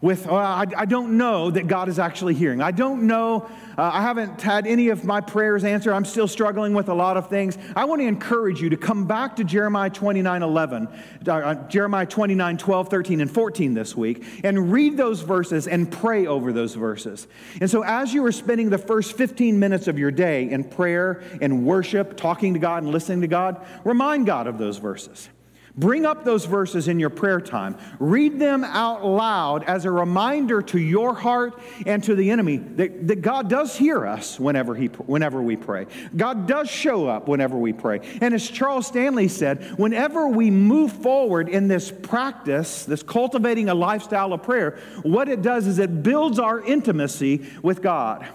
with, 0.02 0.26
uh, 0.26 0.34
I, 0.34 0.66
I, 0.76 0.84
don't 0.84 1.16
know 1.16 1.48
that 1.52 1.68
God 1.68 1.88
is 1.88 2.00
actually 2.00 2.34
hearing. 2.34 2.60
I 2.60 2.72
don't 2.72 3.04
know, 3.04 3.48
uh, 3.78 3.90
I 3.94 4.02
haven't 4.02 4.42
had 4.42 4.66
any 4.66 4.88
of 4.88 5.04
my 5.04 5.20
prayers 5.20 5.62
answered. 5.62 5.94
I'm 5.94 6.04
still 6.04 6.26
struggling 6.26 6.74
with 6.74 6.88
a 6.88 6.94
lot 6.94 7.16
of 7.16 7.28
things. 7.28 7.56
I 7.76 7.84
want 7.84 8.00
to 8.00 8.06
encourage 8.06 8.60
you 8.60 8.68
to 8.70 8.76
come 8.76 9.06
back 9.06 9.36
to 9.36 9.44
Jeremiah 9.44 9.90
29 9.90 10.42
11, 10.42 10.88
uh, 11.28 11.54
Jeremiah 11.68 12.04
29 12.04 12.58
12, 12.58 12.88
13, 12.88 13.20
and 13.20 13.30
14 13.30 13.74
this 13.74 13.96
week 13.96 14.24
and 14.42 14.72
read 14.72 14.96
those 14.96 15.20
verses 15.20 15.68
and 15.68 15.90
pray 15.90 16.26
over 16.26 16.52
those 16.52 16.74
verses. 16.74 17.28
And 17.60 17.70
so, 17.70 17.84
as 17.84 18.12
you 18.12 18.24
are 18.26 18.32
spending 18.32 18.70
the 18.70 18.78
first 18.78 19.16
15 19.16 19.56
minutes 19.56 19.86
of 19.86 20.00
your 20.00 20.10
day 20.10 20.50
in 20.50 20.64
prayer 20.64 21.22
and 21.40 21.64
worship, 21.64 22.16
talking 22.16 22.54
to 22.54 22.58
God 22.58 22.82
and 22.82 22.90
listening 22.92 23.20
to 23.20 23.28
God, 23.28 23.64
remind 23.84 24.26
God 24.26 24.48
of 24.48 24.58
those 24.58 24.78
verses. 24.78 25.28
Bring 25.74 26.04
up 26.04 26.24
those 26.24 26.44
verses 26.44 26.86
in 26.86 27.00
your 27.00 27.08
prayer 27.08 27.40
time. 27.40 27.78
Read 27.98 28.38
them 28.38 28.62
out 28.62 29.06
loud 29.06 29.64
as 29.64 29.86
a 29.86 29.90
reminder 29.90 30.60
to 30.60 30.78
your 30.78 31.14
heart 31.14 31.58
and 31.86 32.04
to 32.04 32.14
the 32.14 32.30
enemy 32.30 32.58
that, 32.58 33.08
that 33.08 33.22
God 33.22 33.48
does 33.48 33.76
hear 33.76 34.06
us 34.06 34.38
whenever, 34.38 34.74
he, 34.74 34.86
whenever 34.86 35.40
we 35.40 35.56
pray. 35.56 35.86
God 36.14 36.46
does 36.46 36.68
show 36.68 37.06
up 37.06 37.26
whenever 37.26 37.56
we 37.56 37.72
pray. 37.72 38.00
And 38.20 38.34
as 38.34 38.48
Charles 38.50 38.86
Stanley 38.86 39.28
said, 39.28 39.78
whenever 39.78 40.28
we 40.28 40.50
move 40.50 40.92
forward 40.92 41.48
in 41.48 41.68
this 41.68 41.90
practice, 41.90 42.84
this 42.84 43.02
cultivating 43.02 43.70
a 43.70 43.74
lifestyle 43.74 44.34
of 44.34 44.42
prayer, 44.42 44.78
what 45.02 45.30
it 45.30 45.40
does 45.40 45.66
is 45.66 45.78
it 45.78 46.02
builds 46.02 46.38
our 46.38 46.60
intimacy 46.60 47.46
with 47.62 47.80
God. 47.80 48.28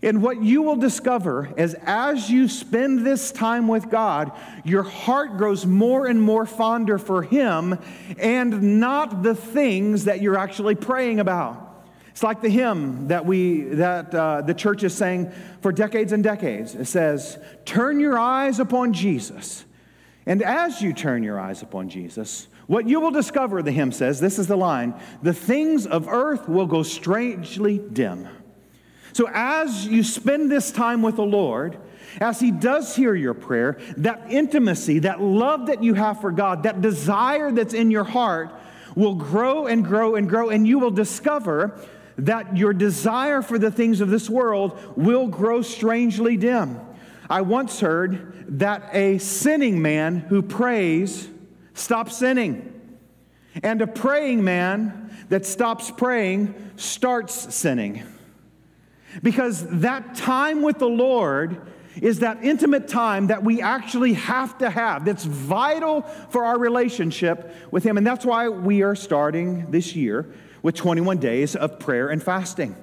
And 0.00 0.22
what 0.22 0.40
you 0.40 0.62
will 0.62 0.76
discover 0.76 1.52
is 1.56 1.74
as 1.82 2.30
you 2.30 2.46
spend 2.48 3.04
this 3.04 3.32
time 3.32 3.66
with 3.66 3.90
God, 3.90 4.30
your 4.64 4.84
heart 4.84 5.36
grows 5.36 5.66
more 5.66 6.06
and 6.06 6.22
more 6.22 6.46
fonder 6.46 6.98
for 6.98 7.22
Him 7.22 7.78
and 8.18 8.78
not 8.78 9.24
the 9.24 9.34
things 9.34 10.04
that 10.04 10.22
you're 10.22 10.38
actually 10.38 10.76
praying 10.76 11.18
about. 11.18 11.64
It's 12.10 12.22
like 12.22 12.42
the 12.42 12.48
hymn 12.48 13.08
that 13.08 13.26
we 13.26 13.62
that 13.62 14.14
uh, 14.14 14.42
the 14.42 14.54
church 14.54 14.82
is 14.82 14.92
saying 14.92 15.32
for 15.62 15.70
decades 15.70 16.12
and 16.12 16.22
decades. 16.22 16.74
It 16.74 16.86
says, 16.86 17.38
"Turn 17.64 18.00
your 18.00 18.18
eyes 18.18 18.58
upon 18.58 18.92
Jesus." 18.92 19.64
And 20.26 20.42
as 20.42 20.82
you 20.82 20.92
turn 20.92 21.22
your 21.22 21.40
eyes 21.40 21.62
upon 21.62 21.88
Jesus, 21.88 22.48
what 22.66 22.86
you 22.86 23.00
will 23.00 23.10
discover, 23.10 23.62
the 23.62 23.72
hymn 23.72 23.92
says, 23.92 24.20
this 24.20 24.38
is 24.38 24.46
the 24.46 24.58
line, 24.58 24.94
the 25.22 25.32
things 25.32 25.86
of 25.86 26.06
earth 26.06 26.46
will 26.46 26.66
go 26.66 26.82
strangely 26.82 27.78
dim. 27.78 28.28
So, 29.18 29.28
as 29.34 29.84
you 29.84 30.04
spend 30.04 30.48
this 30.48 30.70
time 30.70 31.02
with 31.02 31.16
the 31.16 31.24
Lord, 31.24 31.76
as 32.20 32.38
He 32.38 32.52
does 32.52 32.94
hear 32.94 33.16
your 33.16 33.34
prayer, 33.34 33.80
that 33.96 34.30
intimacy, 34.30 35.00
that 35.00 35.20
love 35.20 35.66
that 35.66 35.82
you 35.82 35.94
have 35.94 36.20
for 36.20 36.30
God, 36.30 36.62
that 36.62 36.82
desire 36.82 37.50
that's 37.50 37.74
in 37.74 37.90
your 37.90 38.04
heart 38.04 38.54
will 38.94 39.16
grow 39.16 39.66
and 39.66 39.84
grow 39.84 40.14
and 40.14 40.28
grow, 40.28 40.50
and 40.50 40.68
you 40.68 40.78
will 40.78 40.92
discover 40.92 41.80
that 42.16 42.56
your 42.56 42.72
desire 42.72 43.42
for 43.42 43.58
the 43.58 43.72
things 43.72 44.00
of 44.00 44.08
this 44.08 44.30
world 44.30 44.78
will 44.96 45.26
grow 45.26 45.62
strangely 45.62 46.36
dim. 46.36 46.78
I 47.28 47.40
once 47.40 47.80
heard 47.80 48.60
that 48.60 48.88
a 48.92 49.18
sinning 49.18 49.82
man 49.82 50.18
who 50.18 50.42
prays 50.42 51.28
stops 51.74 52.16
sinning, 52.16 52.72
and 53.64 53.82
a 53.82 53.88
praying 53.88 54.44
man 54.44 55.10
that 55.28 55.44
stops 55.44 55.90
praying 55.90 56.54
starts 56.76 57.52
sinning. 57.52 58.04
Because 59.22 59.66
that 59.80 60.14
time 60.14 60.62
with 60.62 60.78
the 60.78 60.88
Lord 60.88 61.60
is 62.00 62.20
that 62.20 62.44
intimate 62.44 62.88
time 62.88 63.28
that 63.28 63.42
we 63.42 63.60
actually 63.60 64.12
have 64.12 64.58
to 64.58 64.70
have, 64.70 65.04
that's 65.04 65.24
vital 65.24 66.02
for 66.30 66.44
our 66.44 66.58
relationship 66.58 67.54
with 67.70 67.84
Him. 67.84 67.96
And 67.96 68.06
that's 68.06 68.24
why 68.24 68.48
we 68.48 68.82
are 68.82 68.94
starting 68.94 69.70
this 69.70 69.96
year 69.96 70.26
with 70.62 70.74
21 70.74 71.18
days 71.18 71.56
of 71.56 71.78
prayer 71.78 72.08
and 72.08 72.22
fasting. 72.22 72.76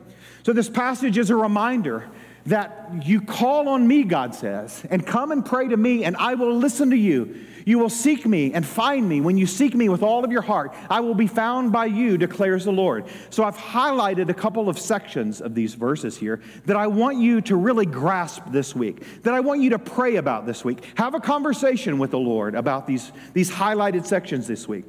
So, 0.43 0.53
this 0.53 0.69
passage 0.69 1.17
is 1.17 1.29
a 1.29 1.35
reminder 1.35 2.09
that 2.45 3.03
you 3.03 3.21
call 3.21 3.69
on 3.69 3.87
me, 3.87 4.03
God 4.03 4.35
says, 4.35 4.85
and 4.89 5.05
come 5.05 5.31
and 5.31 5.43
pray 5.43 5.67
to 5.67 5.77
me, 5.77 6.03
and 6.03 6.15
I 6.17 6.35
will 6.35 6.55
listen 6.55 6.91
to 6.91 6.97
you. 6.97 7.43
You 7.65 7.79
will 7.79 7.89
seek 7.89 8.27
me 8.27 8.53
and 8.53 8.63
find 8.63 9.09
me 9.09 9.21
when 9.21 9.37
you 9.37 9.47
seek 9.47 9.73
me 9.73 9.89
with 9.89 10.03
all 10.03 10.23
of 10.23 10.31
your 10.31 10.43
heart. 10.43 10.75
I 10.87 10.99
will 10.99 11.15
be 11.15 11.25
found 11.25 11.71
by 11.71 11.87
you, 11.87 12.15
declares 12.15 12.63
the 12.63 12.71
Lord. 12.71 13.05
So 13.31 13.43
I've 13.43 13.57
highlighted 13.57 14.29
a 14.29 14.35
couple 14.35 14.69
of 14.69 14.77
sections 14.77 15.41
of 15.41 15.55
these 15.55 15.73
verses 15.73 16.15
here 16.15 16.41
that 16.65 16.77
I 16.77 16.85
want 16.85 17.17
you 17.17 17.41
to 17.41 17.55
really 17.55 17.87
grasp 17.87 18.43
this 18.51 18.75
week, 18.75 19.23
that 19.23 19.33
I 19.33 19.39
want 19.39 19.61
you 19.61 19.71
to 19.71 19.79
pray 19.79 20.17
about 20.17 20.45
this 20.45 20.63
week. 20.63 20.83
Have 20.97 21.15
a 21.15 21.19
conversation 21.19 21.97
with 21.97 22.11
the 22.11 22.19
Lord 22.19 22.53
about 22.53 22.85
these, 22.85 23.11
these 23.33 23.49
highlighted 23.49 24.05
sections 24.05 24.45
this 24.45 24.67
week. 24.67 24.85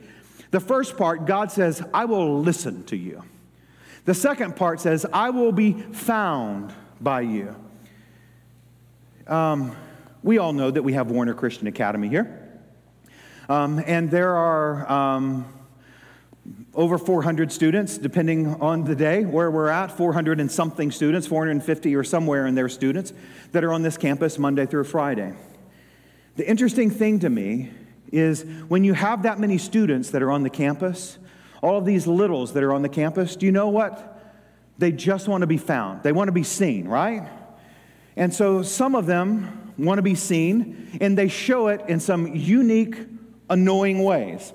The 0.50 0.60
first 0.60 0.98
part, 0.98 1.24
God 1.24 1.50
says, 1.50 1.82
I 1.94 2.04
will 2.04 2.42
listen 2.42 2.84
to 2.84 2.96
you. 2.96 3.24
The 4.04 4.14
second 4.14 4.54
part 4.54 4.80
says, 4.80 5.06
I 5.10 5.30
will 5.30 5.52
be 5.52 5.72
found 5.72 6.74
by 7.00 7.22
you. 7.22 7.54
Um, 9.26 9.76
we 10.22 10.38
all 10.38 10.52
know 10.52 10.70
that 10.70 10.82
we 10.82 10.94
have 10.94 11.10
Warner 11.10 11.34
Christian 11.34 11.66
Academy 11.66 12.08
here. 12.08 12.42
Um, 13.48 13.82
and 13.86 14.10
there 14.10 14.34
are 14.34 14.90
um, 14.90 15.52
over 16.74 16.98
400 16.98 17.52
students, 17.52 17.98
depending 17.98 18.60
on 18.60 18.84
the 18.84 18.94
day 18.94 19.24
where 19.24 19.50
we're 19.50 19.68
at, 19.68 19.92
400 19.92 20.40
and 20.40 20.50
something 20.50 20.90
students, 20.90 21.26
450 21.26 21.94
or 21.94 22.04
somewhere 22.04 22.46
in 22.46 22.54
there 22.54 22.68
students 22.68 23.12
that 23.52 23.64
are 23.64 23.72
on 23.72 23.82
this 23.82 23.96
campus 23.96 24.38
Monday 24.38 24.66
through 24.66 24.84
Friday. 24.84 25.34
The 26.36 26.48
interesting 26.48 26.90
thing 26.90 27.20
to 27.20 27.30
me 27.30 27.70
is 28.12 28.42
when 28.68 28.84
you 28.84 28.94
have 28.94 29.22
that 29.22 29.38
many 29.38 29.58
students 29.58 30.10
that 30.10 30.22
are 30.22 30.30
on 30.30 30.42
the 30.42 30.50
campus, 30.50 31.18
all 31.62 31.78
of 31.78 31.84
these 31.84 32.06
littles 32.06 32.52
that 32.52 32.62
are 32.62 32.72
on 32.72 32.82
the 32.82 32.88
campus, 32.88 33.36
do 33.36 33.46
you 33.46 33.52
know 33.52 33.68
what? 33.68 34.15
They 34.78 34.92
just 34.92 35.28
want 35.28 35.42
to 35.42 35.46
be 35.46 35.56
found. 35.56 36.02
They 36.02 36.12
want 36.12 36.28
to 36.28 36.32
be 36.32 36.42
seen, 36.42 36.86
right? 36.86 37.28
And 38.16 38.32
so 38.32 38.62
some 38.62 38.94
of 38.94 39.06
them 39.06 39.72
want 39.78 39.98
to 39.98 40.02
be 40.02 40.14
seen, 40.14 40.98
and 41.00 41.16
they 41.16 41.28
show 41.28 41.68
it 41.68 41.82
in 41.88 42.00
some 42.00 42.34
unique 42.34 42.96
annoying 43.48 44.02
ways. 44.02 44.52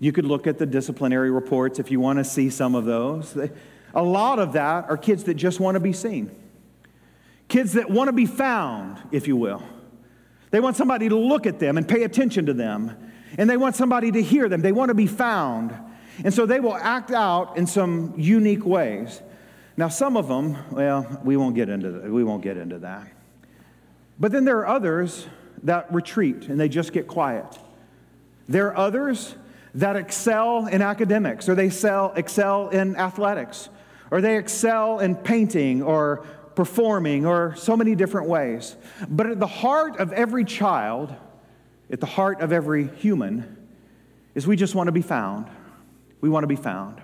You 0.00 0.12
could 0.12 0.24
look 0.24 0.46
at 0.46 0.58
the 0.58 0.66
disciplinary 0.66 1.30
reports 1.30 1.78
if 1.78 1.90
you 1.90 1.98
want 2.00 2.18
to 2.18 2.24
see 2.24 2.50
some 2.50 2.74
of 2.74 2.84
those. 2.84 3.36
A 3.94 4.02
lot 4.02 4.38
of 4.38 4.52
that 4.52 4.88
are 4.88 4.96
kids 4.96 5.24
that 5.24 5.34
just 5.34 5.58
want 5.60 5.74
to 5.74 5.80
be 5.80 5.92
seen, 5.92 6.30
kids 7.48 7.72
that 7.72 7.90
want 7.90 8.08
to 8.08 8.12
be 8.12 8.26
found, 8.26 8.98
if 9.10 9.26
you 9.26 9.36
will. 9.36 9.62
They 10.50 10.60
want 10.60 10.76
somebody 10.76 11.08
to 11.08 11.16
look 11.16 11.46
at 11.46 11.58
them 11.58 11.76
and 11.76 11.86
pay 11.86 12.04
attention 12.04 12.46
to 12.46 12.54
them, 12.54 12.96
and 13.36 13.50
they 13.50 13.56
want 13.56 13.76
somebody 13.76 14.12
to 14.12 14.22
hear 14.22 14.48
them. 14.48 14.60
They 14.62 14.72
want 14.72 14.88
to 14.88 14.94
be 14.94 15.06
found. 15.06 15.76
And 16.24 16.34
so 16.34 16.46
they 16.46 16.60
will 16.60 16.76
act 16.76 17.10
out 17.10 17.56
in 17.56 17.66
some 17.66 18.14
unique 18.16 18.64
ways. 18.64 19.22
Now, 19.76 19.88
some 19.88 20.16
of 20.16 20.26
them, 20.26 20.56
well, 20.72 21.20
we 21.24 21.36
won't 21.36 21.54
get 21.54 21.68
into, 21.68 22.12
we 22.12 22.24
won't 22.24 22.42
get 22.42 22.56
into 22.56 22.80
that. 22.80 23.06
But 24.18 24.32
then 24.32 24.44
there 24.44 24.58
are 24.58 24.66
others 24.66 25.26
that 25.62 25.92
retreat 25.92 26.48
and 26.48 26.58
they 26.58 26.68
just 26.68 26.92
get 26.92 27.06
quiet. 27.06 27.46
There 28.48 28.68
are 28.68 28.76
others 28.76 29.34
that 29.74 29.96
excel 29.96 30.66
in 30.66 30.82
academics, 30.82 31.48
or 31.48 31.54
they 31.54 31.66
excel, 31.66 32.12
excel 32.16 32.70
in 32.70 32.96
athletics, 32.96 33.68
or 34.10 34.20
they 34.20 34.36
excel 34.36 34.98
in 34.98 35.14
painting 35.14 35.82
or 35.82 36.24
performing, 36.54 37.24
or 37.24 37.54
so 37.56 37.76
many 37.76 37.94
different 37.94 38.28
ways. 38.28 38.74
But 39.08 39.26
at 39.26 39.38
the 39.38 39.46
heart 39.46 39.98
of 39.98 40.12
every 40.12 40.44
child, 40.44 41.14
at 41.92 42.00
the 42.00 42.06
heart 42.06 42.40
of 42.40 42.52
every 42.52 42.88
human, 42.88 43.56
is 44.34 44.46
we 44.46 44.56
just 44.56 44.74
want 44.74 44.88
to 44.88 44.92
be 44.92 45.02
found. 45.02 45.46
We 46.20 46.28
want 46.28 46.44
to 46.44 46.48
be 46.48 46.56
found. 46.56 47.00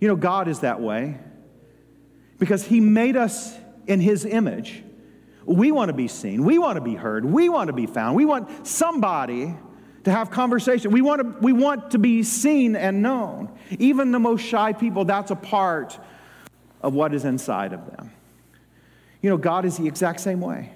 You 0.00 0.08
know, 0.08 0.16
God 0.16 0.48
is 0.48 0.60
that 0.60 0.80
way 0.80 1.18
because 2.38 2.64
He 2.64 2.80
made 2.80 3.16
us 3.16 3.54
in 3.86 4.00
His 4.00 4.24
image. 4.24 4.82
We 5.46 5.72
want 5.72 5.88
to 5.90 5.94
be 5.94 6.08
seen. 6.08 6.44
We 6.44 6.58
want 6.58 6.76
to 6.76 6.80
be 6.80 6.94
heard. 6.94 7.24
We 7.24 7.48
want 7.48 7.68
to 7.68 7.72
be 7.74 7.86
found. 7.86 8.16
We 8.16 8.24
want 8.24 8.66
somebody 8.66 9.54
to 10.04 10.10
have 10.10 10.30
conversation. 10.30 10.90
We 10.90 11.02
want 11.02 11.22
to, 11.22 11.38
we 11.40 11.52
want 11.52 11.90
to 11.92 11.98
be 11.98 12.22
seen 12.22 12.76
and 12.76 13.02
known. 13.02 13.50
Even 13.78 14.12
the 14.12 14.18
most 14.18 14.42
shy 14.42 14.72
people, 14.72 15.04
that's 15.04 15.30
a 15.30 15.36
part 15.36 15.98
of 16.82 16.94
what 16.94 17.14
is 17.14 17.24
inside 17.24 17.72
of 17.72 17.86
them. 17.90 18.12
You 19.22 19.30
know, 19.30 19.38
God 19.38 19.64
is 19.64 19.78
the 19.78 19.86
exact 19.86 20.20
same 20.20 20.40
way. 20.40 20.70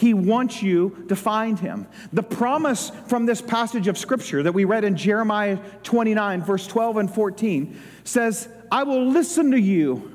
He 0.00 0.14
wants 0.14 0.62
you 0.62 1.04
to 1.10 1.14
find 1.14 1.60
him. 1.60 1.86
The 2.10 2.22
promise 2.22 2.90
from 3.06 3.26
this 3.26 3.42
passage 3.42 3.86
of 3.86 3.98
scripture 3.98 4.42
that 4.42 4.52
we 4.52 4.64
read 4.64 4.82
in 4.82 4.96
Jeremiah 4.96 5.58
29, 5.82 6.42
verse 6.42 6.66
12 6.66 6.96
and 6.96 7.14
14, 7.14 7.78
says, 8.04 8.48
I 8.72 8.84
will 8.84 9.08
listen 9.08 9.50
to 9.50 9.60
you, 9.60 10.10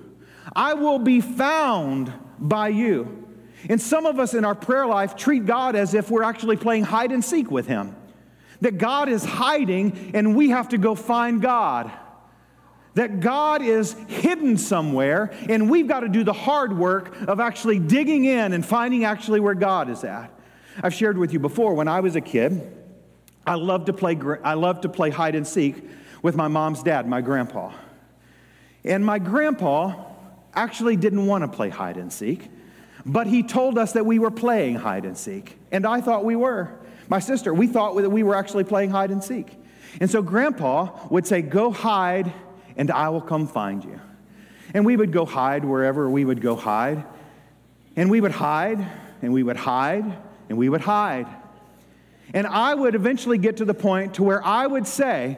I 0.56 0.74
will 0.74 0.98
be 0.98 1.22
found 1.22 2.12
by 2.40 2.70
you. 2.70 3.28
And 3.70 3.80
some 3.80 4.08
of 4.08 4.20
us 4.20 4.34
in 4.34 4.44
our 4.44 4.56
prayer 4.56 4.88
life 4.88 5.16
treat 5.16 5.46
God 5.46 5.76
as 5.76 5.94
if 5.94 6.10
we're 6.10 6.24
actually 6.24 6.58
playing 6.58 6.86
hide 6.86 7.12
and 7.12 7.24
seek 7.24 7.52
with 7.52 7.68
Him. 7.68 7.96
That 8.62 8.80
God 8.80 9.08
is 9.08 9.24
hiding 9.24 10.14
and 10.16 10.36
we 10.36 10.50
have 10.50 10.70
to 10.70 10.80
go 10.80 10.96
find 10.96 11.44
God. 11.44 11.92
That 12.96 13.20
God 13.20 13.62
is 13.62 13.94
hidden 14.08 14.58
somewhere 14.58 15.34
and 15.50 15.70
we've 15.70 15.88
got 15.88 16.02
to 16.02 16.10
do 16.10 16.24
the 16.24 16.34
hard 16.34 16.78
work 16.78 17.16
of 17.28 17.40
actually 17.40 17.80
digging 17.80 18.26
in 18.26 18.54
and 18.54 18.66
finding 18.66 19.06
actually 19.06 19.40
where 19.40 19.54
God 19.54 19.90
is 19.90 20.04
at. 20.04 20.32
I've 20.82 20.94
shared 20.94 21.18
with 21.18 21.32
you 21.32 21.40
before 21.40 21.74
when 21.74 21.88
I 21.88 22.00
was 22.00 22.16
a 22.16 22.22
kid, 22.22 22.72
I 23.46 23.56
loved 23.56 23.86
to 23.88 23.94
play, 23.94 24.18
I 24.44 24.56
loved 24.56 24.82
to 24.82 24.90
play 24.90 25.10
hide 25.10 25.36
and 25.36 25.46
seek 25.46 25.88
with 26.22 26.36
my 26.36 26.48
mom's 26.48 26.84
dad, 26.84 27.08
my 27.08 27.22
grandpa. 27.22 27.72
And 28.84 29.06
my 29.06 29.20
grandpa 29.20 30.06
actually 30.54 30.96
didn't 30.96 31.26
want 31.26 31.44
to 31.44 31.48
play 31.48 31.70
hide 31.70 31.98
and 31.98 32.12
seek, 32.12 32.50
but 33.06 33.28
he 33.28 33.44
told 33.44 33.78
us 33.78 33.94
that 33.94 34.06
we 34.06 34.20
were 34.20 34.32
playing 34.32 34.76
hide 34.76 35.06
and 35.06 35.18
seek. 35.18 35.58
And 35.72 35.86
I 35.86 36.02
thought 36.02 36.26
we 36.26 36.36
were. 36.36 36.72
My 37.08 37.20
sister, 37.20 37.54
we 37.54 37.68
thought 37.68 37.96
that 37.98 38.10
we 38.10 38.24
were 38.24 38.36
actually 38.36 38.64
playing 38.64 38.90
hide 38.90 39.12
and 39.12 39.24
seek. 39.24 39.56
And 40.02 40.10
so 40.10 40.22
grandpa 40.22 41.08
would 41.10 41.28
say, 41.28 41.42
Go 41.42 41.72
hide, 41.72 42.34
and 42.78 42.92
I 42.92 43.10
will 43.10 43.22
come 43.22 43.48
find 43.48 43.84
you. 43.84 44.00
And 44.74 44.86
we 44.86 44.98
would 44.98 45.12
go 45.12 45.26
hide 45.26 45.64
wherever 45.64 46.10
we 46.10 46.26
would 46.26 46.42
go 46.42 46.56
hide. 46.56 47.04
And 47.96 48.12
we 48.12 48.20
would 48.20 48.34
hide, 48.34 48.86
and 49.22 49.32
we 49.32 49.42
would 49.42 49.56
hide, 49.56 50.18
and 50.50 50.58
we 50.58 50.68
would 50.68 50.82
hide. 50.82 51.28
And 52.34 52.46
I 52.46 52.74
would 52.74 52.96
eventually 52.96 53.38
get 53.38 53.58
to 53.58 53.66
the 53.66 53.74
point 53.74 54.16
to 54.16 54.24
where 54.24 54.46
I 54.46 54.68
would 54.68 54.86
say, 54.86 55.38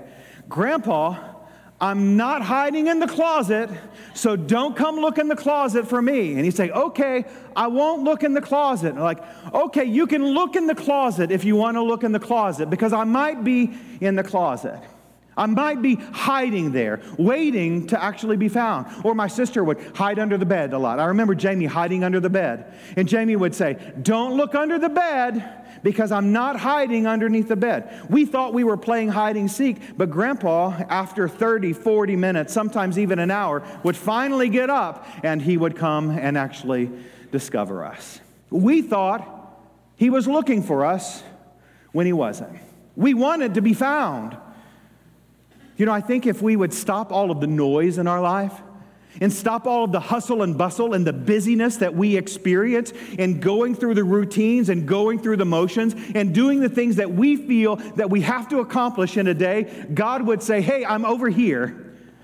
Grandpa, 0.50 1.36
I'm 1.79 2.17
not 2.17 2.41
hiding 2.41 2.88
in 2.88 3.00
the 3.00 3.08
closet, 3.08 3.70
so 4.15 4.36
don't 4.36 4.75
come 4.75 4.96
look 4.96 5.20
in 5.20 5.27
the 5.27 5.36
closet 5.36 5.88
for 5.88 6.01
me. 6.01 6.34
And 6.34 6.44
he'd 6.44 6.56
say, 6.56 6.72
Okay, 6.72 7.25
I 7.56 7.67
won't 7.67 8.03
look 8.03 8.24
in 8.24 8.34
the 8.34 8.41
closet. 8.41 8.94
And 8.94 9.00
like, 9.00 9.20
okay, 9.53 9.86
you 9.86 10.08
can 10.08 10.25
look 10.25 10.56
in 10.56 10.65
the 10.65 10.74
closet 10.74 11.29
if 11.29 11.46
you 11.46 11.56
want 11.56 11.75
to 11.75 11.84
look 11.84 12.03
in 12.03 12.12
the 12.12 12.20
closet, 12.20 12.72
because 12.72 12.94
I 12.94 13.03
might 13.03 13.44
be 13.44 13.74
in 14.01 14.15
the 14.15 14.24
closet. 14.24 14.79
I 15.38 15.46
might 15.46 15.82
be 15.82 15.96
hiding 15.96 16.72
there, 16.72 17.00
waiting 17.17 17.88
to 17.88 18.03
actually 18.03 18.38
be 18.38 18.50
found. 18.50 18.88
Or 19.06 19.13
my 19.13 19.27
sister 19.27 19.63
would 19.63 19.79
hide 19.96 20.20
under 20.20 20.38
the 20.38 20.46
bed 20.46 20.74
a 20.74 20.79
lot. 20.79 21.00
I 21.00 21.06
remember 21.06 21.36
Jamie 21.36 21.65
hiding 21.65 22.03
under 22.03 22.20
the 22.20 22.29
bed. 22.29 22.74
And 22.98 23.08
Jamie 23.08 23.36
would 23.36 23.56
say, 23.56 23.77
Don't 24.01 24.36
look 24.36 24.56
under 24.56 24.79
the 24.79 24.89
bed 24.89 25.67
because 25.84 26.12
I'm 26.12 26.34
not 26.34 26.60
hiding 26.60 27.08
underneath 27.08 27.48
the 27.48 27.56
bed. 27.56 28.08
We 28.10 28.25
thought 28.25 28.53
we 28.53 28.63
were 28.63 28.77
playing 28.77 29.10
hide 29.10 29.38
and 29.38 29.50
seek, 29.50 29.98
but 29.98 30.10
Grandpa, 30.10 30.70
after 30.89 31.29
30, 31.29 31.74
40 31.74 32.15
minutes, 32.15 32.53
sometimes 32.53 32.98
even 32.98 33.20
an 33.20 33.32
hour, 33.32 33.63
would 33.84 33.96
finally 33.96 34.50
get 34.50 34.70
up 34.70 35.08
and 35.24 35.41
he 35.41 35.56
would 35.56 35.75
come 35.75 36.10
and 36.10 36.38
actually 36.38 36.89
discover 37.32 37.86
us. 37.86 38.20
We 38.50 38.82
thought 38.82 39.34
he 39.96 40.10
was 40.10 40.27
looking 40.27 40.63
for 40.63 40.86
us 40.86 41.24
when 41.91 42.06
he 42.06 42.13
wasn't. 42.13 42.58
We 42.96 43.13
wanted 43.13 43.56
to 43.56 43.62
be 43.62 43.74
found. 43.74 44.38
You 45.78 45.86
know, 45.86 45.92
I 45.92 46.02
think 46.02 46.26
if 46.26 46.42
we 46.42 46.56
would 46.56 46.74
stop 46.74 47.12
all 47.12 47.30
of 47.30 47.40
the 47.40 47.48
noise 47.48 48.00
in 48.00 48.08
our 48.08 48.20
life 48.20 48.54
and 49.22 49.32
stop 49.32 49.66
all 49.66 49.84
of 49.84 49.92
the 49.92 50.00
hustle 50.00 50.42
and 50.42 50.58
bustle 50.58 50.94
and 50.94 51.06
the 51.06 51.14
busyness 51.14 51.78
that 51.78 51.96
we 51.96 52.18
experience 52.18 52.94
and 53.18 53.42
going 53.42 53.76
through 53.76 53.94
the 53.94 54.04
routines 54.04 54.70
and 54.70 54.88
going 54.88 55.20
through 55.20 55.38
the 55.38 55.46
motions 55.46 55.96
and 56.16 56.34
doing 56.34 56.60
the 56.60 56.70
things 56.70 56.98
that 56.98 57.12
we 57.12 57.36
feel 57.36 57.78
that 57.96 58.10
we 58.10 58.22
have 58.22 58.50
to 58.50 58.60
accomplish 58.60 59.18
in 59.18 59.28
a 59.28 59.34
day, 59.34 59.86
God 59.94 60.24
would 60.24 60.42
say, 60.42 60.62
Hey, 60.62 60.84
I'm 60.84 61.06
over 61.06 61.30
here. 61.30 61.84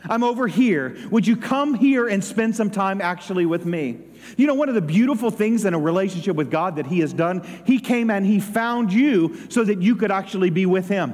I'm 0.10 0.24
over 0.24 0.48
here. 0.48 0.98
Would 1.12 1.26
you 1.26 1.38
come 1.38 1.76
here 1.76 2.08
and 2.08 2.22
spend 2.22 2.56
some 2.56 2.70
time 2.70 3.00
actually 3.00 3.46
with 3.46 3.66
me? 3.66 4.00
You 4.36 4.48
know, 4.48 4.54
one 4.54 4.68
of 4.68 4.76
the 4.76 4.82
beautiful 4.82 5.32
things 5.32 5.64
in 5.64 5.74
a 5.74 5.80
relationship 5.80 6.36
with 6.36 6.52
God 6.52 6.76
that 6.76 6.88
He 6.88 7.00
has 7.00 7.14
done, 7.14 7.48
He 7.66 7.80
came 7.80 8.10
and 8.10 8.26
He 8.26 8.40
found 8.40 8.92
you 8.92 9.38
so 9.50 9.64
that 9.64 9.82
you 9.82 9.96
could 9.96 10.12
actually 10.12 10.50
be 10.50 10.66
with 10.66 10.90
Him 10.90 11.14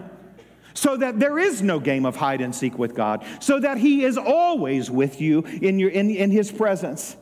so 0.73 0.97
that 0.97 1.19
there 1.19 1.39
is 1.39 1.61
no 1.61 1.79
game 1.79 2.05
of 2.05 2.15
hide 2.15 2.41
and 2.41 2.53
seek 2.53 2.77
with 2.77 2.95
God, 2.95 3.25
so 3.39 3.59
that 3.59 3.77
He 3.77 4.03
is 4.03 4.17
always 4.17 4.89
with 4.89 5.21
you 5.21 5.41
in, 5.61 5.79
your, 5.79 5.89
in, 5.89 6.09
in 6.09 6.31
His 6.31 6.51
presence. 6.51 7.15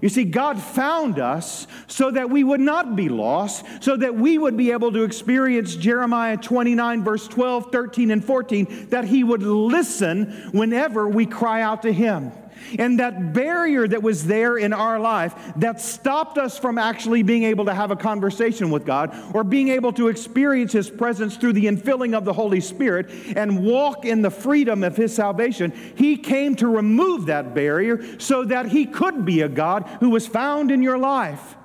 You 0.00 0.08
see, 0.08 0.24
God 0.24 0.60
found 0.60 1.18
us 1.18 1.66
so 1.88 2.10
that 2.10 2.30
we 2.30 2.44
would 2.44 2.60
not 2.60 2.94
be 2.94 3.08
lost, 3.08 3.64
so 3.80 3.96
that 3.96 4.14
we 4.14 4.38
would 4.38 4.56
be 4.56 4.70
able 4.70 4.92
to 4.92 5.02
experience 5.02 5.74
Jeremiah 5.74 6.36
29, 6.36 7.02
verse 7.02 7.26
12, 7.26 7.72
13, 7.72 8.10
and 8.12 8.24
14, 8.24 8.88
that 8.90 9.04
He 9.04 9.24
would 9.24 9.42
listen 9.42 10.50
whenever 10.52 11.08
we 11.08 11.26
cry 11.26 11.62
out 11.62 11.82
to 11.82 11.92
Him. 11.92 12.32
And 12.78 12.98
that 13.00 13.32
barrier 13.32 13.86
that 13.86 14.02
was 14.02 14.26
there 14.26 14.58
in 14.58 14.72
our 14.72 14.98
life 14.98 15.34
that 15.56 15.80
stopped 15.80 16.38
us 16.38 16.58
from 16.58 16.78
actually 16.78 17.22
being 17.22 17.44
able 17.44 17.64
to 17.66 17.74
have 17.74 17.90
a 17.90 17.96
conversation 17.96 18.70
with 18.70 18.84
God 18.84 19.14
or 19.34 19.44
being 19.44 19.68
able 19.68 19.92
to 19.94 20.08
experience 20.08 20.72
His 20.72 20.90
presence 20.90 21.36
through 21.36 21.54
the 21.54 21.66
infilling 21.66 22.16
of 22.16 22.24
the 22.24 22.32
Holy 22.32 22.60
Spirit 22.60 23.10
and 23.36 23.64
walk 23.64 24.04
in 24.04 24.22
the 24.22 24.30
freedom 24.30 24.84
of 24.84 24.96
His 24.96 25.14
salvation, 25.14 25.72
He 25.96 26.16
came 26.16 26.56
to 26.56 26.68
remove 26.68 27.26
that 27.26 27.54
barrier 27.54 28.18
so 28.18 28.44
that 28.44 28.66
He 28.66 28.86
could 28.86 29.24
be 29.24 29.42
a 29.42 29.48
God 29.48 29.88
who 30.00 30.10
was 30.10 30.26
found 30.26 30.70
in 30.70 30.82
your 30.82 30.98
life. 30.98 31.56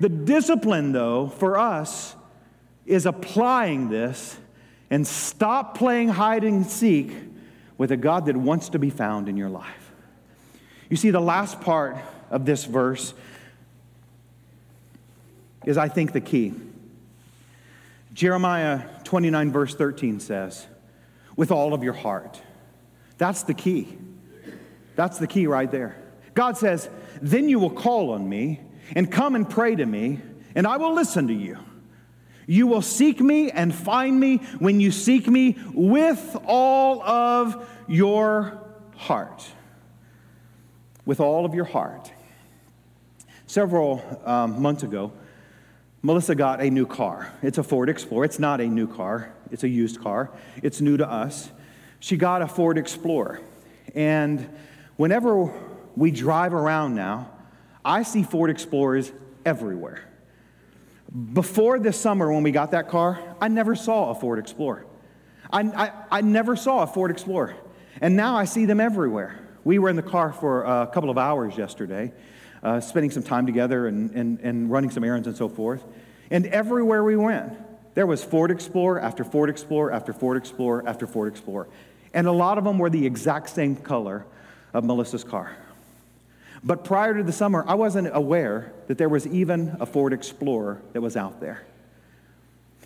The 0.00 0.08
discipline, 0.08 0.92
though, 0.92 1.28
for 1.28 1.58
us 1.58 2.16
is 2.86 3.06
applying 3.06 3.88
this 3.88 4.36
and 4.90 5.06
stop 5.06 5.78
playing 5.78 6.08
hide 6.08 6.44
and 6.44 6.66
seek 6.66 7.12
with 7.82 7.90
a 7.90 7.96
God 7.96 8.26
that 8.26 8.36
wants 8.36 8.68
to 8.68 8.78
be 8.78 8.90
found 8.90 9.28
in 9.28 9.36
your 9.36 9.48
life. 9.48 9.90
You 10.88 10.96
see, 10.96 11.10
the 11.10 11.18
last 11.18 11.60
part 11.60 11.96
of 12.30 12.46
this 12.46 12.64
verse 12.64 13.12
is, 15.66 15.76
I 15.76 15.88
think, 15.88 16.12
the 16.12 16.20
key. 16.20 16.54
Jeremiah 18.14 18.82
29, 19.02 19.50
verse 19.50 19.74
13 19.74 20.20
says, 20.20 20.64
with 21.34 21.50
all 21.50 21.74
of 21.74 21.82
your 21.82 21.92
heart. 21.92 22.40
That's 23.18 23.42
the 23.42 23.54
key. 23.54 23.98
That's 24.94 25.18
the 25.18 25.26
key 25.26 25.48
right 25.48 25.68
there. 25.68 26.00
God 26.34 26.56
says, 26.56 26.88
Then 27.20 27.48
you 27.48 27.58
will 27.58 27.70
call 27.70 28.12
on 28.12 28.28
me 28.28 28.60
and 28.94 29.10
come 29.10 29.34
and 29.34 29.50
pray 29.50 29.74
to 29.74 29.84
me, 29.84 30.20
and 30.54 30.68
I 30.68 30.76
will 30.76 30.94
listen 30.94 31.26
to 31.26 31.34
you. 31.34 31.58
You 32.46 32.66
will 32.66 32.82
seek 32.82 33.20
me 33.20 33.50
and 33.50 33.74
find 33.74 34.18
me 34.18 34.36
when 34.58 34.80
you 34.80 34.90
seek 34.90 35.26
me 35.26 35.58
with 35.72 36.36
all 36.44 37.02
of 37.02 37.68
your 37.92 38.58
heart. 38.96 39.46
With 41.04 41.20
all 41.20 41.44
of 41.44 41.54
your 41.54 41.66
heart. 41.66 42.10
Several 43.46 44.02
um, 44.24 44.62
months 44.62 44.82
ago, 44.82 45.12
Melissa 46.00 46.34
got 46.34 46.62
a 46.62 46.70
new 46.70 46.86
car. 46.86 47.30
It's 47.42 47.58
a 47.58 47.62
Ford 47.62 47.90
Explorer. 47.90 48.24
It's 48.24 48.38
not 48.38 48.62
a 48.62 48.66
new 48.66 48.86
car, 48.86 49.34
it's 49.50 49.62
a 49.62 49.68
used 49.68 50.00
car. 50.00 50.30
It's 50.62 50.80
new 50.80 50.96
to 50.96 51.08
us. 51.08 51.50
She 52.00 52.16
got 52.16 52.40
a 52.40 52.48
Ford 52.48 52.78
Explorer. 52.78 53.40
And 53.94 54.48
whenever 54.96 55.52
we 55.94 56.10
drive 56.10 56.54
around 56.54 56.94
now, 56.94 57.30
I 57.84 58.04
see 58.04 58.22
Ford 58.22 58.48
Explorers 58.48 59.12
everywhere. 59.44 60.02
Before 61.34 61.78
this 61.78 62.00
summer, 62.00 62.32
when 62.32 62.42
we 62.42 62.52
got 62.52 62.70
that 62.70 62.88
car, 62.88 63.20
I 63.38 63.48
never 63.48 63.76
saw 63.76 64.10
a 64.10 64.14
Ford 64.14 64.38
Explorer. 64.38 64.86
I, 65.52 65.60
I, 65.60 65.92
I, 66.10 66.20
never 66.22 66.56
saw 66.56 66.82
a 66.82 66.86
Ford 66.86 67.10
Explorer. 67.10 67.54
And 68.00 68.16
now 68.16 68.36
I 68.36 68.44
see 68.44 68.64
them 68.64 68.80
everywhere. 68.80 69.38
We 69.64 69.78
were 69.78 69.88
in 69.88 69.96
the 69.96 70.02
car 70.02 70.32
for 70.32 70.64
a 70.64 70.86
couple 70.86 71.10
of 71.10 71.18
hours 71.18 71.56
yesterday, 71.56 72.12
uh, 72.62 72.80
spending 72.80 73.10
some 73.10 73.22
time 73.22 73.46
together 73.46 73.86
and, 73.86 74.10
and, 74.12 74.40
and 74.40 74.70
running 74.70 74.90
some 74.90 75.04
errands 75.04 75.28
and 75.28 75.36
so 75.36 75.48
forth. 75.48 75.84
And 76.30 76.46
everywhere 76.46 77.04
we 77.04 77.16
went, 77.16 77.52
there 77.94 78.06
was 78.06 78.24
Ford 78.24 78.50
Explorer 78.50 79.00
after 79.00 79.22
Ford 79.22 79.50
Explorer 79.50 79.92
after 79.92 80.12
Ford 80.12 80.36
Explorer 80.36 80.82
after 80.86 81.06
Ford 81.06 81.30
Explorer. 81.30 81.68
And 82.14 82.26
a 82.26 82.32
lot 82.32 82.58
of 82.58 82.64
them 82.64 82.78
were 82.78 82.90
the 82.90 83.06
exact 83.06 83.50
same 83.50 83.76
color 83.76 84.24
of 84.72 84.84
Melissa's 84.84 85.24
car. 85.24 85.56
But 86.64 86.84
prior 86.84 87.14
to 87.14 87.22
the 87.22 87.32
summer, 87.32 87.64
I 87.66 87.74
wasn't 87.74 88.08
aware 88.12 88.72
that 88.86 88.96
there 88.96 89.08
was 89.08 89.26
even 89.26 89.76
a 89.80 89.86
Ford 89.86 90.12
Explorer 90.12 90.80
that 90.92 91.00
was 91.00 91.16
out 91.16 91.40
there. 91.40 91.64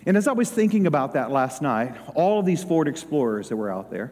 And 0.05 0.17
as 0.17 0.27
I 0.27 0.31
was 0.31 0.49
thinking 0.49 0.87
about 0.87 1.13
that 1.13 1.31
last 1.31 1.61
night, 1.61 1.95
all 2.15 2.39
of 2.39 2.45
these 2.45 2.63
Ford 2.63 2.87
Explorers 2.87 3.49
that 3.49 3.55
were 3.55 3.71
out 3.71 3.91
there, 3.91 4.11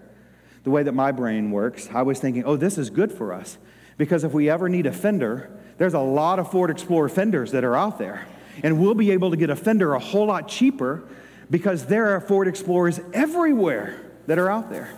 the 0.65 0.69
way 0.71 0.83
that 0.83 0.91
my 0.91 1.13
brain 1.13 1.51
works, 1.51 1.87
I 1.93 2.01
was 2.01 2.19
thinking, 2.19 2.43
oh, 2.43 2.57
this 2.57 2.77
is 2.77 2.89
good 2.89 3.11
for 3.11 3.31
us. 3.31 3.57
Because 3.97 4.25
if 4.25 4.33
we 4.33 4.49
ever 4.49 4.67
need 4.67 4.85
a 4.85 4.91
fender, 4.91 5.49
there's 5.77 5.93
a 5.93 5.99
lot 5.99 6.39
of 6.39 6.51
Ford 6.51 6.69
Explorer 6.69 7.07
fenders 7.07 7.51
that 7.51 7.63
are 7.63 7.77
out 7.77 7.97
there. 7.97 8.27
And 8.63 8.81
we'll 8.81 8.95
be 8.95 9.11
able 9.11 9.31
to 9.31 9.37
get 9.37 9.49
a 9.49 9.55
fender 9.55 9.93
a 9.93 9.99
whole 9.99 10.25
lot 10.25 10.49
cheaper 10.49 11.07
because 11.49 11.85
there 11.85 12.15
are 12.15 12.19
Ford 12.19 12.49
Explorers 12.49 12.99
everywhere 13.13 14.01
that 14.27 14.37
are 14.37 14.49
out 14.49 14.69
there. 14.69 14.93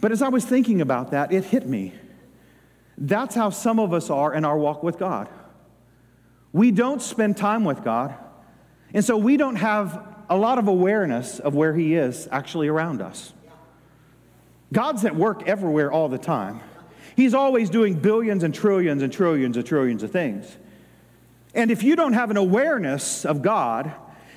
But 0.00 0.10
as 0.10 0.22
I 0.22 0.28
was 0.28 0.44
thinking 0.44 0.80
about 0.80 1.12
that, 1.12 1.32
it 1.32 1.44
hit 1.44 1.68
me 1.68 1.92
that's 2.96 3.34
how 3.34 3.50
some 3.50 3.78
of 3.78 3.92
us 3.92 4.10
are 4.10 4.32
in 4.32 4.44
our 4.44 4.56
walk 4.56 4.82
with 4.82 4.98
God. 4.98 5.28
We 6.52 6.70
don't 6.70 7.02
spend 7.02 7.36
time 7.36 7.64
with 7.64 7.82
God, 7.82 8.14
and 8.92 9.04
so 9.04 9.16
we 9.16 9.36
don't 9.36 9.56
have 9.56 10.14
a 10.30 10.36
lot 10.36 10.58
of 10.58 10.68
awareness 10.68 11.40
of 11.40 11.54
where 11.54 11.74
He 11.74 11.94
is 11.94 12.28
actually 12.30 12.68
around 12.68 13.02
us. 13.02 13.32
God's 14.74 15.04
at 15.06 15.16
work 15.16 15.48
everywhere 15.48 15.90
all 15.90 16.10
the 16.10 16.18
time. 16.18 16.60
He's 17.16 17.32
always 17.32 17.70
doing 17.70 17.94
billions 17.94 18.42
and 18.42 18.54
trillions 18.54 19.02
and 19.02 19.12
trillions 19.12 19.56
and 19.56 19.64
trillions 19.64 20.02
of 20.02 20.10
things. 20.10 20.54
And 21.54 21.70
if 21.70 21.82
you 21.82 21.96
don't 21.96 22.12
have 22.12 22.30
an 22.30 22.36
awareness 22.36 23.24
of 23.24 23.40
God, 23.40 23.92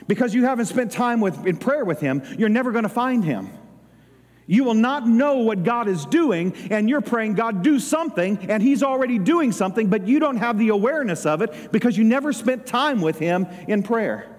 because 0.08 0.34
you 0.34 0.45
haven't 0.45 0.67
spent 0.67 0.91
time 0.91 1.19
with, 1.19 1.45
in 1.45 1.58
prayer 1.58 1.84
with 1.84 2.00
Him, 2.00 2.21
you're 2.38 2.50
never 2.50 2.71
going 2.71 2.84
to 2.84 2.89
find 2.89 3.26
Him. 3.26 3.50
You 4.45 4.63
will 4.63 4.76
not 4.76 5.06
know 5.06 5.39
what 5.39 5.63
God 5.63 5.89
is 5.89 6.06
doing, 6.06 6.54
and 6.71 6.89
you're 6.89 7.02
praying, 7.02 7.34
God, 7.34 7.63
do 7.63 7.80
something, 7.80 8.38
and 8.50 8.63
He's 8.63 8.84
already 8.84 9.19
doing 9.19 9.52
something, 9.52 9.89
but 9.89 10.08
you 10.08 10.19
don't 10.19 10.38
have 10.38 10.58
the 10.58 10.69
awareness 10.69 11.26
of 11.26 11.41
it 11.41 11.71
because 11.71 11.97
you 11.97 12.06
never 12.06 12.32
spent 12.32 12.65
time 12.65 13.02
with 13.02 13.19
Him 13.19 13.47
in 13.67 13.84
prayer. 13.84 14.34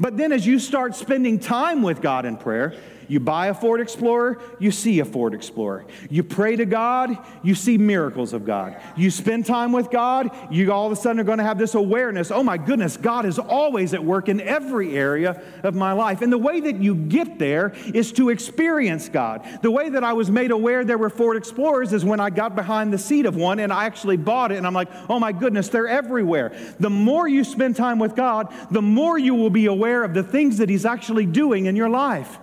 But 0.00 0.16
then, 0.16 0.32
as 0.32 0.46
you 0.46 0.58
start 0.58 0.94
spending 0.94 1.38
time 1.38 1.82
with 1.82 2.00
God 2.00 2.24
in 2.24 2.36
prayer, 2.36 2.74
You 3.08 3.20
buy 3.20 3.48
a 3.48 3.54
Ford 3.54 3.80
Explorer, 3.80 4.40
you 4.58 4.70
see 4.70 5.00
a 5.00 5.04
Ford 5.04 5.34
Explorer. 5.34 5.86
You 6.08 6.22
pray 6.22 6.56
to 6.56 6.66
God, 6.66 7.18
you 7.42 7.54
see 7.54 7.78
miracles 7.78 8.32
of 8.32 8.44
God. 8.44 8.76
You 8.96 9.10
spend 9.10 9.46
time 9.46 9.72
with 9.72 9.90
God, 9.90 10.30
you 10.50 10.72
all 10.72 10.86
of 10.86 10.92
a 10.92 10.96
sudden 10.96 11.18
are 11.20 11.24
going 11.24 11.38
to 11.38 11.44
have 11.44 11.58
this 11.58 11.74
awareness 11.74 12.28
oh 12.30 12.42
my 12.42 12.56
goodness, 12.56 12.96
God 12.96 13.26
is 13.26 13.38
always 13.38 13.94
at 13.94 14.04
work 14.04 14.28
in 14.28 14.40
every 14.40 14.96
area 14.96 15.42
of 15.62 15.74
my 15.74 15.92
life. 15.92 16.22
And 16.22 16.32
the 16.32 16.38
way 16.38 16.60
that 16.60 16.76
you 16.76 16.94
get 16.94 17.38
there 17.38 17.74
is 17.94 18.12
to 18.12 18.30
experience 18.30 19.08
God. 19.08 19.46
The 19.62 19.70
way 19.70 19.88
that 19.90 20.04
I 20.04 20.12
was 20.12 20.30
made 20.30 20.50
aware 20.50 20.84
there 20.84 20.98
were 20.98 21.10
Ford 21.10 21.36
Explorers 21.36 21.92
is 21.92 22.04
when 22.04 22.20
I 22.20 22.30
got 22.30 22.54
behind 22.54 22.92
the 22.92 22.98
seat 22.98 23.26
of 23.26 23.36
one 23.36 23.58
and 23.58 23.72
I 23.72 23.84
actually 23.84 24.16
bought 24.16 24.52
it, 24.52 24.58
and 24.58 24.66
I'm 24.66 24.74
like, 24.74 24.88
oh 25.08 25.18
my 25.18 25.32
goodness, 25.32 25.68
they're 25.68 25.88
everywhere. 25.88 26.56
The 26.78 26.90
more 26.90 27.26
you 27.28 27.44
spend 27.44 27.76
time 27.76 27.98
with 27.98 28.14
God, 28.14 28.52
the 28.70 28.82
more 28.82 29.18
you 29.18 29.34
will 29.34 29.50
be 29.50 29.66
aware 29.66 30.04
of 30.04 30.14
the 30.14 30.22
things 30.22 30.58
that 30.58 30.68
He's 30.68 30.84
actually 30.84 31.26
doing 31.26 31.66
in 31.66 31.76
your 31.76 31.88
life. 31.88 32.38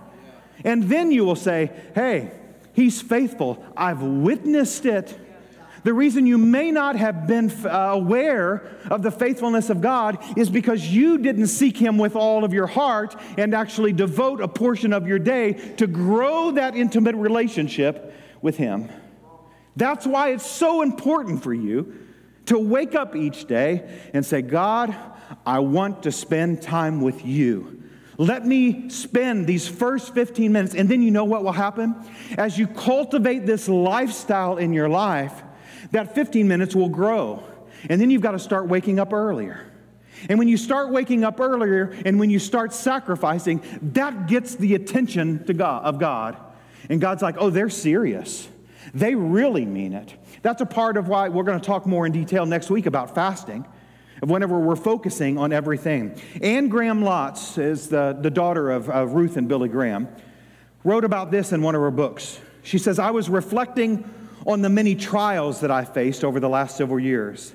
And 0.66 0.82
then 0.82 1.12
you 1.12 1.24
will 1.24 1.36
say, 1.36 1.70
hey, 1.94 2.32
He's 2.74 3.00
faithful. 3.00 3.64
I've 3.74 4.02
witnessed 4.02 4.84
it. 4.84 5.18
The 5.84 5.94
reason 5.94 6.26
you 6.26 6.36
may 6.36 6.70
not 6.70 6.96
have 6.96 7.26
been 7.26 7.50
uh, 7.64 7.68
aware 7.68 8.76
of 8.90 9.02
the 9.02 9.10
faithfulness 9.10 9.70
of 9.70 9.80
God 9.80 10.18
is 10.36 10.50
because 10.50 10.86
you 10.88 11.16
didn't 11.16 11.46
seek 11.46 11.78
Him 11.78 11.96
with 11.96 12.16
all 12.16 12.44
of 12.44 12.52
your 12.52 12.66
heart 12.66 13.18
and 13.38 13.54
actually 13.54 13.94
devote 13.94 14.42
a 14.42 14.48
portion 14.48 14.92
of 14.92 15.06
your 15.06 15.20
day 15.20 15.52
to 15.78 15.86
grow 15.86 16.50
that 16.50 16.74
intimate 16.74 17.14
relationship 17.14 18.12
with 18.42 18.58
Him. 18.58 18.90
That's 19.76 20.06
why 20.06 20.32
it's 20.32 20.44
so 20.44 20.82
important 20.82 21.42
for 21.42 21.54
you 21.54 21.94
to 22.46 22.58
wake 22.58 22.94
up 22.94 23.14
each 23.14 23.46
day 23.46 23.88
and 24.12 24.26
say, 24.26 24.42
God, 24.42 24.94
I 25.46 25.60
want 25.60 26.02
to 26.02 26.12
spend 26.12 26.60
time 26.60 27.00
with 27.00 27.24
you. 27.24 27.84
Let 28.18 28.46
me 28.46 28.88
spend 28.88 29.46
these 29.46 29.68
first 29.68 30.14
15 30.14 30.52
minutes. 30.52 30.74
And 30.74 30.88
then 30.88 31.02
you 31.02 31.10
know 31.10 31.24
what 31.24 31.44
will 31.44 31.52
happen? 31.52 31.94
As 32.38 32.58
you 32.58 32.66
cultivate 32.66 33.46
this 33.46 33.68
lifestyle 33.68 34.56
in 34.56 34.72
your 34.72 34.88
life, 34.88 35.42
that 35.92 36.14
15 36.14 36.48
minutes 36.48 36.74
will 36.74 36.88
grow. 36.88 37.42
And 37.88 38.00
then 38.00 38.10
you've 38.10 38.22
got 38.22 38.32
to 38.32 38.38
start 38.38 38.68
waking 38.68 38.98
up 38.98 39.12
earlier. 39.12 39.70
And 40.28 40.38
when 40.38 40.48
you 40.48 40.56
start 40.56 40.90
waking 40.90 41.24
up 41.24 41.40
earlier 41.40 41.94
and 42.04 42.18
when 42.18 42.30
you 42.30 42.38
start 42.38 42.72
sacrificing, 42.72 43.62
that 43.92 44.28
gets 44.28 44.54
the 44.54 44.74
attention 44.74 45.44
to 45.44 45.52
God, 45.52 45.84
of 45.84 45.98
God. 45.98 46.36
And 46.88 47.00
God's 47.00 47.22
like, 47.22 47.36
oh, 47.38 47.50
they're 47.50 47.68
serious. 47.68 48.48
They 48.94 49.14
really 49.14 49.66
mean 49.66 49.92
it. 49.92 50.14
That's 50.42 50.62
a 50.62 50.66
part 50.66 50.96
of 50.96 51.08
why 51.08 51.28
we're 51.28 51.42
going 51.42 51.60
to 51.60 51.64
talk 51.64 51.86
more 51.86 52.06
in 52.06 52.12
detail 52.12 52.46
next 52.46 52.70
week 52.70 52.86
about 52.86 53.14
fasting, 53.14 53.66
whenever 54.20 54.58
we're 54.58 54.76
focusing 54.76 55.38
on 55.38 55.52
everything. 55.52 56.20
Anne 56.40 56.68
Graham 56.68 57.02
Lotz 57.02 57.58
is 57.58 57.88
the, 57.88 58.16
the 58.20 58.30
daughter 58.30 58.70
of, 58.70 58.88
of 58.88 59.12
Ruth 59.12 59.36
and 59.36 59.48
Billy 59.48 59.68
Graham, 59.68 60.08
wrote 60.84 61.04
about 61.04 61.30
this 61.30 61.52
in 61.52 61.62
one 61.62 61.74
of 61.74 61.80
her 61.80 61.90
books. 61.90 62.40
She 62.62 62.78
says, 62.78 62.98
I 62.98 63.10
was 63.10 63.28
reflecting 63.28 64.08
on 64.46 64.62
the 64.62 64.68
many 64.68 64.94
trials 64.94 65.60
that 65.60 65.70
I 65.70 65.84
faced 65.84 66.24
over 66.24 66.40
the 66.40 66.48
last 66.48 66.76
several 66.76 67.00
years. 67.00 67.52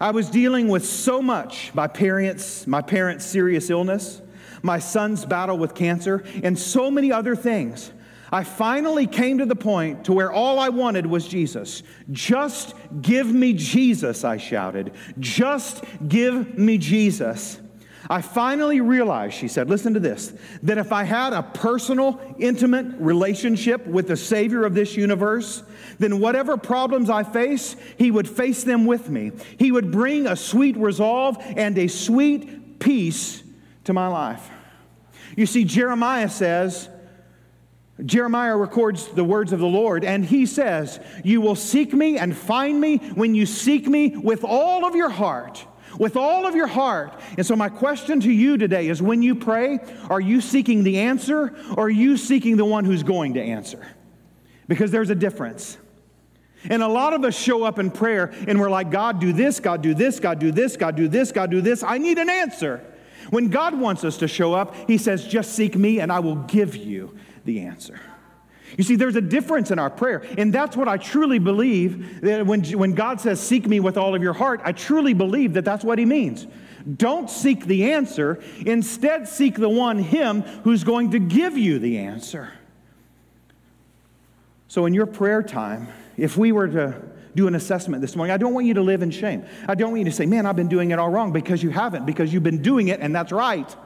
I 0.00 0.10
was 0.10 0.28
dealing 0.28 0.68
with 0.68 0.84
so 0.84 1.22
much 1.22 1.72
my 1.74 1.86
parents, 1.86 2.66
my 2.66 2.82
parents' 2.82 3.24
serious 3.24 3.70
illness, 3.70 4.20
my 4.62 4.78
son's 4.78 5.24
battle 5.24 5.58
with 5.58 5.74
cancer, 5.74 6.24
and 6.42 6.58
so 6.58 6.90
many 6.90 7.12
other 7.12 7.34
things. 7.36 7.92
I 8.32 8.44
finally 8.44 9.06
came 9.06 9.38
to 9.38 9.46
the 9.46 9.54
point 9.54 10.06
to 10.06 10.14
where 10.14 10.32
all 10.32 10.58
I 10.58 10.70
wanted 10.70 11.04
was 11.04 11.28
Jesus. 11.28 11.82
Just 12.10 12.74
give 13.02 13.26
me 13.26 13.52
Jesus, 13.52 14.24
I 14.24 14.38
shouted. 14.38 14.92
Just 15.20 15.84
give 16.08 16.58
me 16.58 16.78
Jesus. 16.78 17.60
I 18.08 18.22
finally 18.22 18.80
realized, 18.80 19.34
she 19.34 19.48
said, 19.48 19.68
listen 19.68 19.94
to 19.94 20.00
this, 20.00 20.32
that 20.62 20.78
if 20.78 20.92
I 20.92 21.04
had 21.04 21.34
a 21.34 21.42
personal, 21.42 22.20
intimate 22.38 22.86
relationship 22.98 23.86
with 23.86 24.08
the 24.08 24.16
Savior 24.16 24.64
of 24.64 24.74
this 24.74 24.96
universe, 24.96 25.62
then 25.98 26.18
whatever 26.18 26.56
problems 26.56 27.10
I 27.10 27.22
face, 27.22 27.76
He 27.98 28.10
would 28.10 28.28
face 28.28 28.64
them 28.64 28.86
with 28.86 29.08
me. 29.08 29.32
He 29.58 29.70
would 29.70 29.92
bring 29.92 30.26
a 30.26 30.36
sweet 30.36 30.76
resolve 30.76 31.36
and 31.40 31.76
a 31.78 31.86
sweet 31.86 32.80
peace 32.80 33.42
to 33.84 33.92
my 33.92 34.08
life. 34.08 34.50
You 35.36 35.46
see, 35.46 35.64
Jeremiah 35.64 36.28
says, 36.28 36.88
Jeremiah 38.04 38.56
records 38.56 39.06
the 39.08 39.24
words 39.24 39.52
of 39.52 39.60
the 39.60 39.66
Lord, 39.66 40.04
and 40.04 40.24
he 40.24 40.46
says, 40.46 41.00
You 41.24 41.40
will 41.40 41.54
seek 41.54 41.92
me 41.92 42.18
and 42.18 42.36
find 42.36 42.80
me 42.80 42.98
when 43.14 43.34
you 43.34 43.46
seek 43.46 43.86
me 43.86 44.16
with 44.16 44.44
all 44.44 44.84
of 44.84 44.94
your 44.94 45.10
heart. 45.10 45.64
With 45.98 46.16
all 46.16 46.46
of 46.46 46.54
your 46.54 46.66
heart. 46.66 47.20
And 47.36 47.46
so, 47.46 47.54
my 47.54 47.68
question 47.68 48.20
to 48.20 48.32
you 48.32 48.56
today 48.56 48.88
is 48.88 49.02
when 49.02 49.20
you 49.20 49.34
pray, 49.34 49.78
are 50.08 50.20
you 50.20 50.40
seeking 50.40 50.84
the 50.84 51.00
answer 51.00 51.54
or 51.76 51.84
are 51.86 51.90
you 51.90 52.16
seeking 52.16 52.56
the 52.56 52.64
one 52.64 52.86
who's 52.86 53.02
going 53.02 53.34
to 53.34 53.42
answer? 53.42 53.86
Because 54.68 54.90
there's 54.90 55.10
a 55.10 55.14
difference. 55.14 55.76
And 56.70 56.82
a 56.82 56.88
lot 56.88 57.12
of 57.12 57.24
us 57.24 57.38
show 57.38 57.64
up 57.64 57.78
in 57.78 57.90
prayer 57.90 58.32
and 58.46 58.58
we're 58.58 58.70
like, 58.70 58.90
God, 58.90 59.20
do 59.20 59.32
this, 59.32 59.60
God, 59.60 59.82
do 59.82 59.94
this, 59.94 60.20
God, 60.20 60.38
do 60.38 60.50
this, 60.50 60.76
God, 60.76 60.96
do 60.96 61.08
this, 61.08 61.32
God, 61.32 61.50
do 61.50 61.60
this. 61.60 61.82
I 61.82 61.98
need 61.98 62.18
an 62.18 62.30
answer. 62.30 62.84
When 63.30 63.48
God 63.48 63.78
wants 63.78 64.04
us 64.04 64.16
to 64.18 64.28
show 64.28 64.54
up, 64.54 64.74
He 64.86 64.98
says, 64.98 65.26
just 65.26 65.54
seek 65.54 65.76
me 65.76 66.00
and 66.00 66.12
I 66.12 66.20
will 66.20 66.36
give 66.36 66.76
you 66.76 67.16
the 67.44 67.60
answer. 67.60 68.00
You 68.76 68.84
see, 68.84 68.96
there's 68.96 69.16
a 69.16 69.20
difference 69.20 69.70
in 69.70 69.78
our 69.78 69.90
prayer. 69.90 70.22
And 70.38 70.52
that's 70.52 70.76
what 70.76 70.88
I 70.88 70.96
truly 70.96 71.38
believe 71.38 72.22
that 72.22 72.46
when, 72.46 72.64
when 72.64 72.94
God 72.94 73.20
says, 73.20 73.40
Seek 73.40 73.66
me 73.66 73.80
with 73.80 73.96
all 73.96 74.14
of 74.14 74.22
your 74.22 74.32
heart, 74.32 74.60
I 74.64 74.72
truly 74.72 75.12
believe 75.12 75.54
that 75.54 75.64
that's 75.64 75.84
what 75.84 75.98
He 75.98 76.06
means. 76.06 76.46
Don't 76.96 77.30
seek 77.30 77.66
the 77.66 77.92
answer, 77.92 78.42
instead, 78.66 79.28
seek 79.28 79.56
the 79.56 79.68
one, 79.68 79.98
Him, 79.98 80.42
who's 80.64 80.84
going 80.84 81.10
to 81.12 81.18
give 81.18 81.56
you 81.56 81.78
the 81.78 81.98
answer. 81.98 82.52
So, 84.68 84.86
in 84.86 84.94
your 84.94 85.06
prayer 85.06 85.42
time, 85.42 85.88
if 86.16 86.36
we 86.36 86.50
were 86.50 86.68
to 86.68 87.02
do 87.34 87.46
an 87.46 87.54
assessment 87.54 88.00
this 88.00 88.16
morning, 88.16 88.32
I 88.32 88.36
don't 88.36 88.54
want 88.54 88.66
you 88.66 88.74
to 88.74 88.82
live 88.82 89.02
in 89.02 89.10
shame. 89.10 89.44
I 89.68 89.74
don't 89.74 89.90
want 89.90 90.00
you 90.00 90.06
to 90.06 90.12
say, 90.12 90.26
Man, 90.26 90.46
I've 90.46 90.56
been 90.56 90.68
doing 90.68 90.90
it 90.92 90.98
all 90.98 91.10
wrong 91.10 91.32
because 91.32 91.62
you 91.62 91.70
haven't, 91.70 92.06
because 92.06 92.32
you've 92.32 92.42
been 92.42 92.62
doing 92.62 92.88
it, 92.88 93.00
and 93.00 93.14
that's 93.14 93.32
right. 93.32 93.76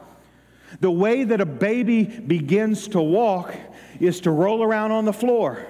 The 0.79 0.91
way 0.91 1.23
that 1.23 1.41
a 1.41 1.45
baby 1.45 2.03
begins 2.03 2.87
to 2.89 3.01
walk 3.01 3.55
is 3.99 4.21
to 4.21 4.31
roll 4.31 4.63
around 4.63 4.91
on 4.91 5.05
the 5.05 5.13
floor. 5.13 5.65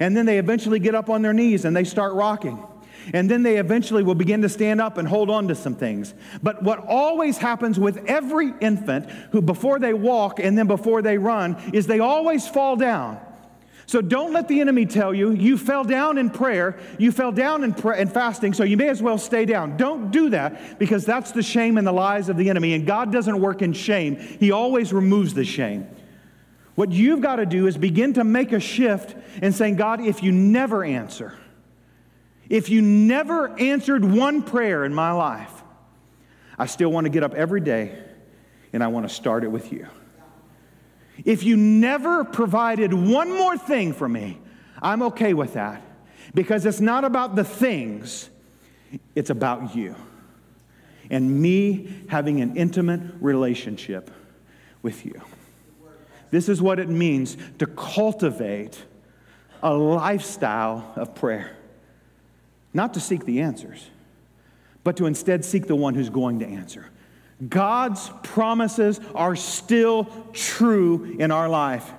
And 0.00 0.16
then 0.16 0.26
they 0.26 0.38
eventually 0.38 0.78
get 0.78 0.94
up 0.94 1.08
on 1.08 1.22
their 1.22 1.32
knees 1.32 1.64
and 1.64 1.74
they 1.76 1.84
start 1.84 2.14
rocking. 2.14 2.62
And 3.12 3.30
then 3.30 3.42
they 3.42 3.58
eventually 3.58 4.02
will 4.02 4.14
begin 4.14 4.42
to 4.42 4.48
stand 4.48 4.80
up 4.80 4.96
and 4.96 5.06
hold 5.06 5.28
on 5.28 5.48
to 5.48 5.54
some 5.54 5.74
things. 5.74 6.14
But 6.42 6.62
what 6.62 6.78
always 6.86 7.36
happens 7.36 7.78
with 7.78 7.98
every 8.06 8.52
infant 8.60 9.10
who, 9.30 9.42
before 9.42 9.78
they 9.78 9.92
walk 9.92 10.40
and 10.40 10.56
then 10.56 10.66
before 10.66 11.02
they 11.02 11.18
run, 11.18 11.56
is 11.72 11.86
they 11.86 12.00
always 12.00 12.48
fall 12.48 12.76
down. 12.76 13.20
So 13.86 14.00
don't 14.00 14.32
let 14.32 14.48
the 14.48 14.60
enemy 14.60 14.86
tell 14.86 15.12
you 15.14 15.32
you 15.32 15.58
fell 15.58 15.84
down 15.84 16.16
in 16.16 16.30
prayer, 16.30 16.78
you 16.98 17.12
fell 17.12 17.32
down 17.32 17.64
in, 17.64 17.74
pra- 17.74 17.98
in 17.98 18.08
fasting, 18.08 18.54
so 18.54 18.64
you 18.64 18.76
may 18.76 18.88
as 18.88 19.02
well 19.02 19.18
stay 19.18 19.44
down. 19.44 19.76
Don't 19.76 20.10
do 20.10 20.30
that 20.30 20.78
because 20.78 21.04
that's 21.04 21.32
the 21.32 21.42
shame 21.42 21.76
and 21.76 21.86
the 21.86 21.92
lies 21.92 22.28
of 22.28 22.36
the 22.36 22.48
enemy. 22.48 22.74
And 22.74 22.86
God 22.86 23.12
doesn't 23.12 23.40
work 23.40 23.62
in 23.62 23.72
shame, 23.72 24.16
He 24.16 24.50
always 24.50 24.92
removes 24.92 25.34
the 25.34 25.44
shame. 25.44 25.86
What 26.74 26.90
you've 26.90 27.20
got 27.20 27.36
to 27.36 27.46
do 27.46 27.66
is 27.66 27.76
begin 27.76 28.14
to 28.14 28.24
make 28.24 28.52
a 28.52 28.58
shift 28.58 29.14
in 29.40 29.52
saying, 29.52 29.76
God, 29.76 30.00
if 30.00 30.22
you 30.22 30.32
never 30.32 30.82
answer, 30.82 31.34
if 32.48 32.68
you 32.68 32.82
never 32.82 33.48
answered 33.58 34.04
one 34.04 34.42
prayer 34.42 34.84
in 34.84 34.92
my 34.92 35.12
life, 35.12 35.62
I 36.58 36.66
still 36.66 36.90
want 36.90 37.04
to 37.04 37.10
get 37.10 37.22
up 37.22 37.34
every 37.34 37.60
day 37.60 37.98
and 38.72 38.82
I 38.82 38.88
want 38.88 39.08
to 39.08 39.14
start 39.14 39.44
it 39.44 39.48
with 39.48 39.72
you. 39.72 39.86
If 41.24 41.42
you 41.42 41.56
never 41.56 42.24
provided 42.24 42.92
one 42.92 43.30
more 43.36 43.56
thing 43.56 43.92
for 43.92 44.08
me, 44.08 44.38
I'm 44.82 45.02
okay 45.02 45.34
with 45.34 45.54
that 45.54 45.82
because 46.34 46.66
it's 46.66 46.80
not 46.80 47.04
about 47.04 47.36
the 47.36 47.44
things, 47.44 48.30
it's 49.14 49.30
about 49.30 49.76
you 49.76 49.94
and 51.10 51.40
me 51.40 51.88
having 52.08 52.40
an 52.40 52.56
intimate 52.56 53.00
relationship 53.20 54.10
with 54.82 55.04
you. 55.04 55.20
This 56.30 56.48
is 56.48 56.60
what 56.60 56.78
it 56.80 56.88
means 56.88 57.36
to 57.58 57.66
cultivate 57.66 58.82
a 59.62 59.72
lifestyle 59.72 60.92
of 60.96 61.14
prayer. 61.14 61.56
Not 62.72 62.94
to 62.94 63.00
seek 63.00 63.24
the 63.24 63.40
answers, 63.40 63.88
but 64.82 64.96
to 64.96 65.06
instead 65.06 65.44
seek 65.44 65.66
the 65.66 65.76
one 65.76 65.94
who's 65.94 66.10
going 66.10 66.40
to 66.40 66.46
answer. 66.46 66.90
God's 67.48 68.10
promises 68.22 69.00
are 69.14 69.36
still 69.36 70.04
true 70.32 71.16
in 71.18 71.30
our 71.30 71.48
life. 71.48 71.90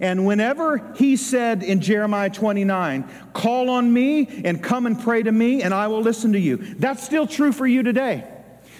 And 0.00 0.26
whenever 0.26 0.94
he 0.96 1.16
said 1.16 1.62
in 1.62 1.80
Jeremiah 1.80 2.30
29, 2.30 3.08
call 3.34 3.70
on 3.70 3.92
me 3.92 4.26
and 4.44 4.62
come 4.62 4.86
and 4.86 4.98
pray 4.98 5.22
to 5.22 5.30
me, 5.30 5.62
and 5.62 5.74
I 5.74 5.88
will 5.88 6.00
listen 6.00 6.32
to 6.32 6.38
you, 6.38 6.56
that's 6.56 7.04
still 7.04 7.26
true 7.26 7.52
for 7.52 7.66
you 7.66 7.82
today. 7.82 8.26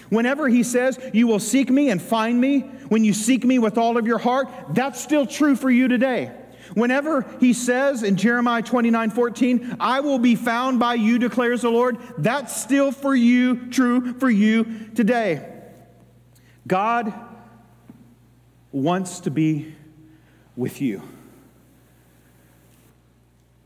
Whenever 0.09 0.47
he 0.47 0.63
says, 0.63 0.99
you 1.13 1.27
will 1.27 1.39
seek 1.39 1.69
me 1.69 1.89
and 1.89 2.01
find 2.01 2.39
me, 2.39 2.61
when 2.89 3.03
you 3.03 3.13
seek 3.13 3.43
me 3.43 3.57
with 3.57 3.77
all 3.77 3.97
of 3.97 4.05
your 4.05 4.17
heart, 4.17 4.47
that's 4.71 5.01
still 5.01 5.25
true 5.25 5.55
for 5.55 5.69
you 5.69 5.87
today. 5.87 6.31
Whenever 6.73 7.21
he 7.39 7.53
says 7.53 8.03
in 8.03 8.15
Jeremiah 8.15 8.61
29 8.61 9.11
14, 9.11 9.77
I 9.79 9.99
will 9.99 10.19
be 10.19 10.35
found 10.35 10.79
by 10.79 10.95
you, 10.95 11.19
declares 11.19 11.61
the 11.61 11.69
Lord, 11.69 11.97
that's 12.17 12.55
still 12.59 12.91
for 12.91 13.15
you, 13.15 13.69
true 13.69 14.13
for 14.19 14.29
you 14.29 14.89
today. 14.95 15.52
God 16.67 17.13
wants 18.71 19.21
to 19.21 19.31
be 19.31 19.75
with 20.55 20.81
you? 20.81 21.01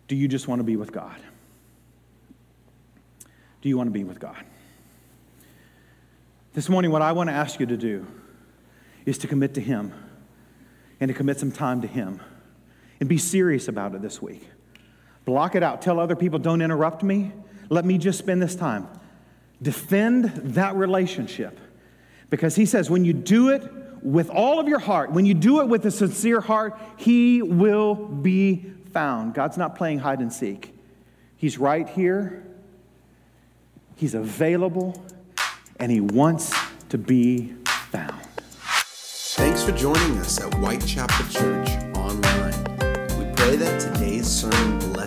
Do 0.07 0.15
you 0.15 0.27
just 0.27 0.47
want 0.47 0.59
to 0.59 0.63
be 0.63 0.75
with 0.75 0.91
God? 0.91 1.19
Do 3.61 3.69
you 3.69 3.77
want 3.77 3.87
to 3.87 3.91
be 3.91 4.03
with 4.03 4.19
God? 4.19 4.43
This 6.53 6.69
morning, 6.69 6.91
what 6.91 7.01
I 7.01 7.11
want 7.11 7.29
to 7.29 7.33
ask 7.33 7.59
you 7.59 7.65
to 7.67 7.77
do 7.77 8.07
is 9.05 9.17
to 9.19 9.27
commit 9.27 9.53
to 9.55 9.61
Him 9.61 9.93
and 10.99 11.09
to 11.09 11.13
commit 11.13 11.39
some 11.39 11.51
time 11.51 11.81
to 11.81 11.87
Him 11.87 12.19
and 12.99 13.07
be 13.07 13.17
serious 13.17 13.67
about 13.67 13.93
it 13.93 14.01
this 14.01 14.21
week. 14.21 14.47
Block 15.25 15.55
it 15.55 15.61
out. 15.61 15.81
Tell 15.81 15.99
other 15.99 16.15
people, 16.15 16.39
don't 16.39 16.61
interrupt 16.61 17.03
me. 17.03 17.33
Let 17.69 17.85
me 17.85 17.97
just 17.97 18.17
spend 18.17 18.41
this 18.41 18.55
time. 18.55 18.87
Defend 19.61 20.25
that 20.55 20.75
relationship. 20.75 21.59
Because 22.29 22.55
He 22.55 22.65
says, 22.65 22.89
when 22.89 23.05
you 23.05 23.13
do 23.13 23.49
it 23.49 23.63
with 24.01 24.29
all 24.29 24.59
of 24.59 24.67
your 24.67 24.79
heart, 24.79 25.11
when 25.11 25.25
you 25.25 25.33
do 25.33 25.61
it 25.61 25.67
with 25.67 25.85
a 25.85 25.91
sincere 25.91 26.41
heart, 26.41 26.79
He 26.97 27.41
will 27.41 27.95
be 27.95 28.65
found. 28.93 29.33
God's 29.33 29.57
not 29.57 29.75
playing 29.75 29.99
hide 29.99 30.19
and 30.19 30.31
seek, 30.31 30.73
He's 31.35 31.57
right 31.57 31.87
here, 31.87 32.45
He's 33.95 34.13
available, 34.13 35.03
and 35.79 35.91
He 35.91 36.01
wants 36.01 36.53
to 36.89 36.97
be 36.97 37.53
found. 37.65 38.21
Thanks 39.37 39.63
for 39.63 39.71
joining 39.71 40.17
us 40.17 40.41
at 40.41 40.53
Whitechapel 40.55 41.27
Church 41.27 41.69
online. 41.95 42.53
We 43.19 43.31
pray 43.35 43.55
that 43.55 43.79
today's 43.79 44.27
sermon 44.27 44.79
blessed 44.91 45.06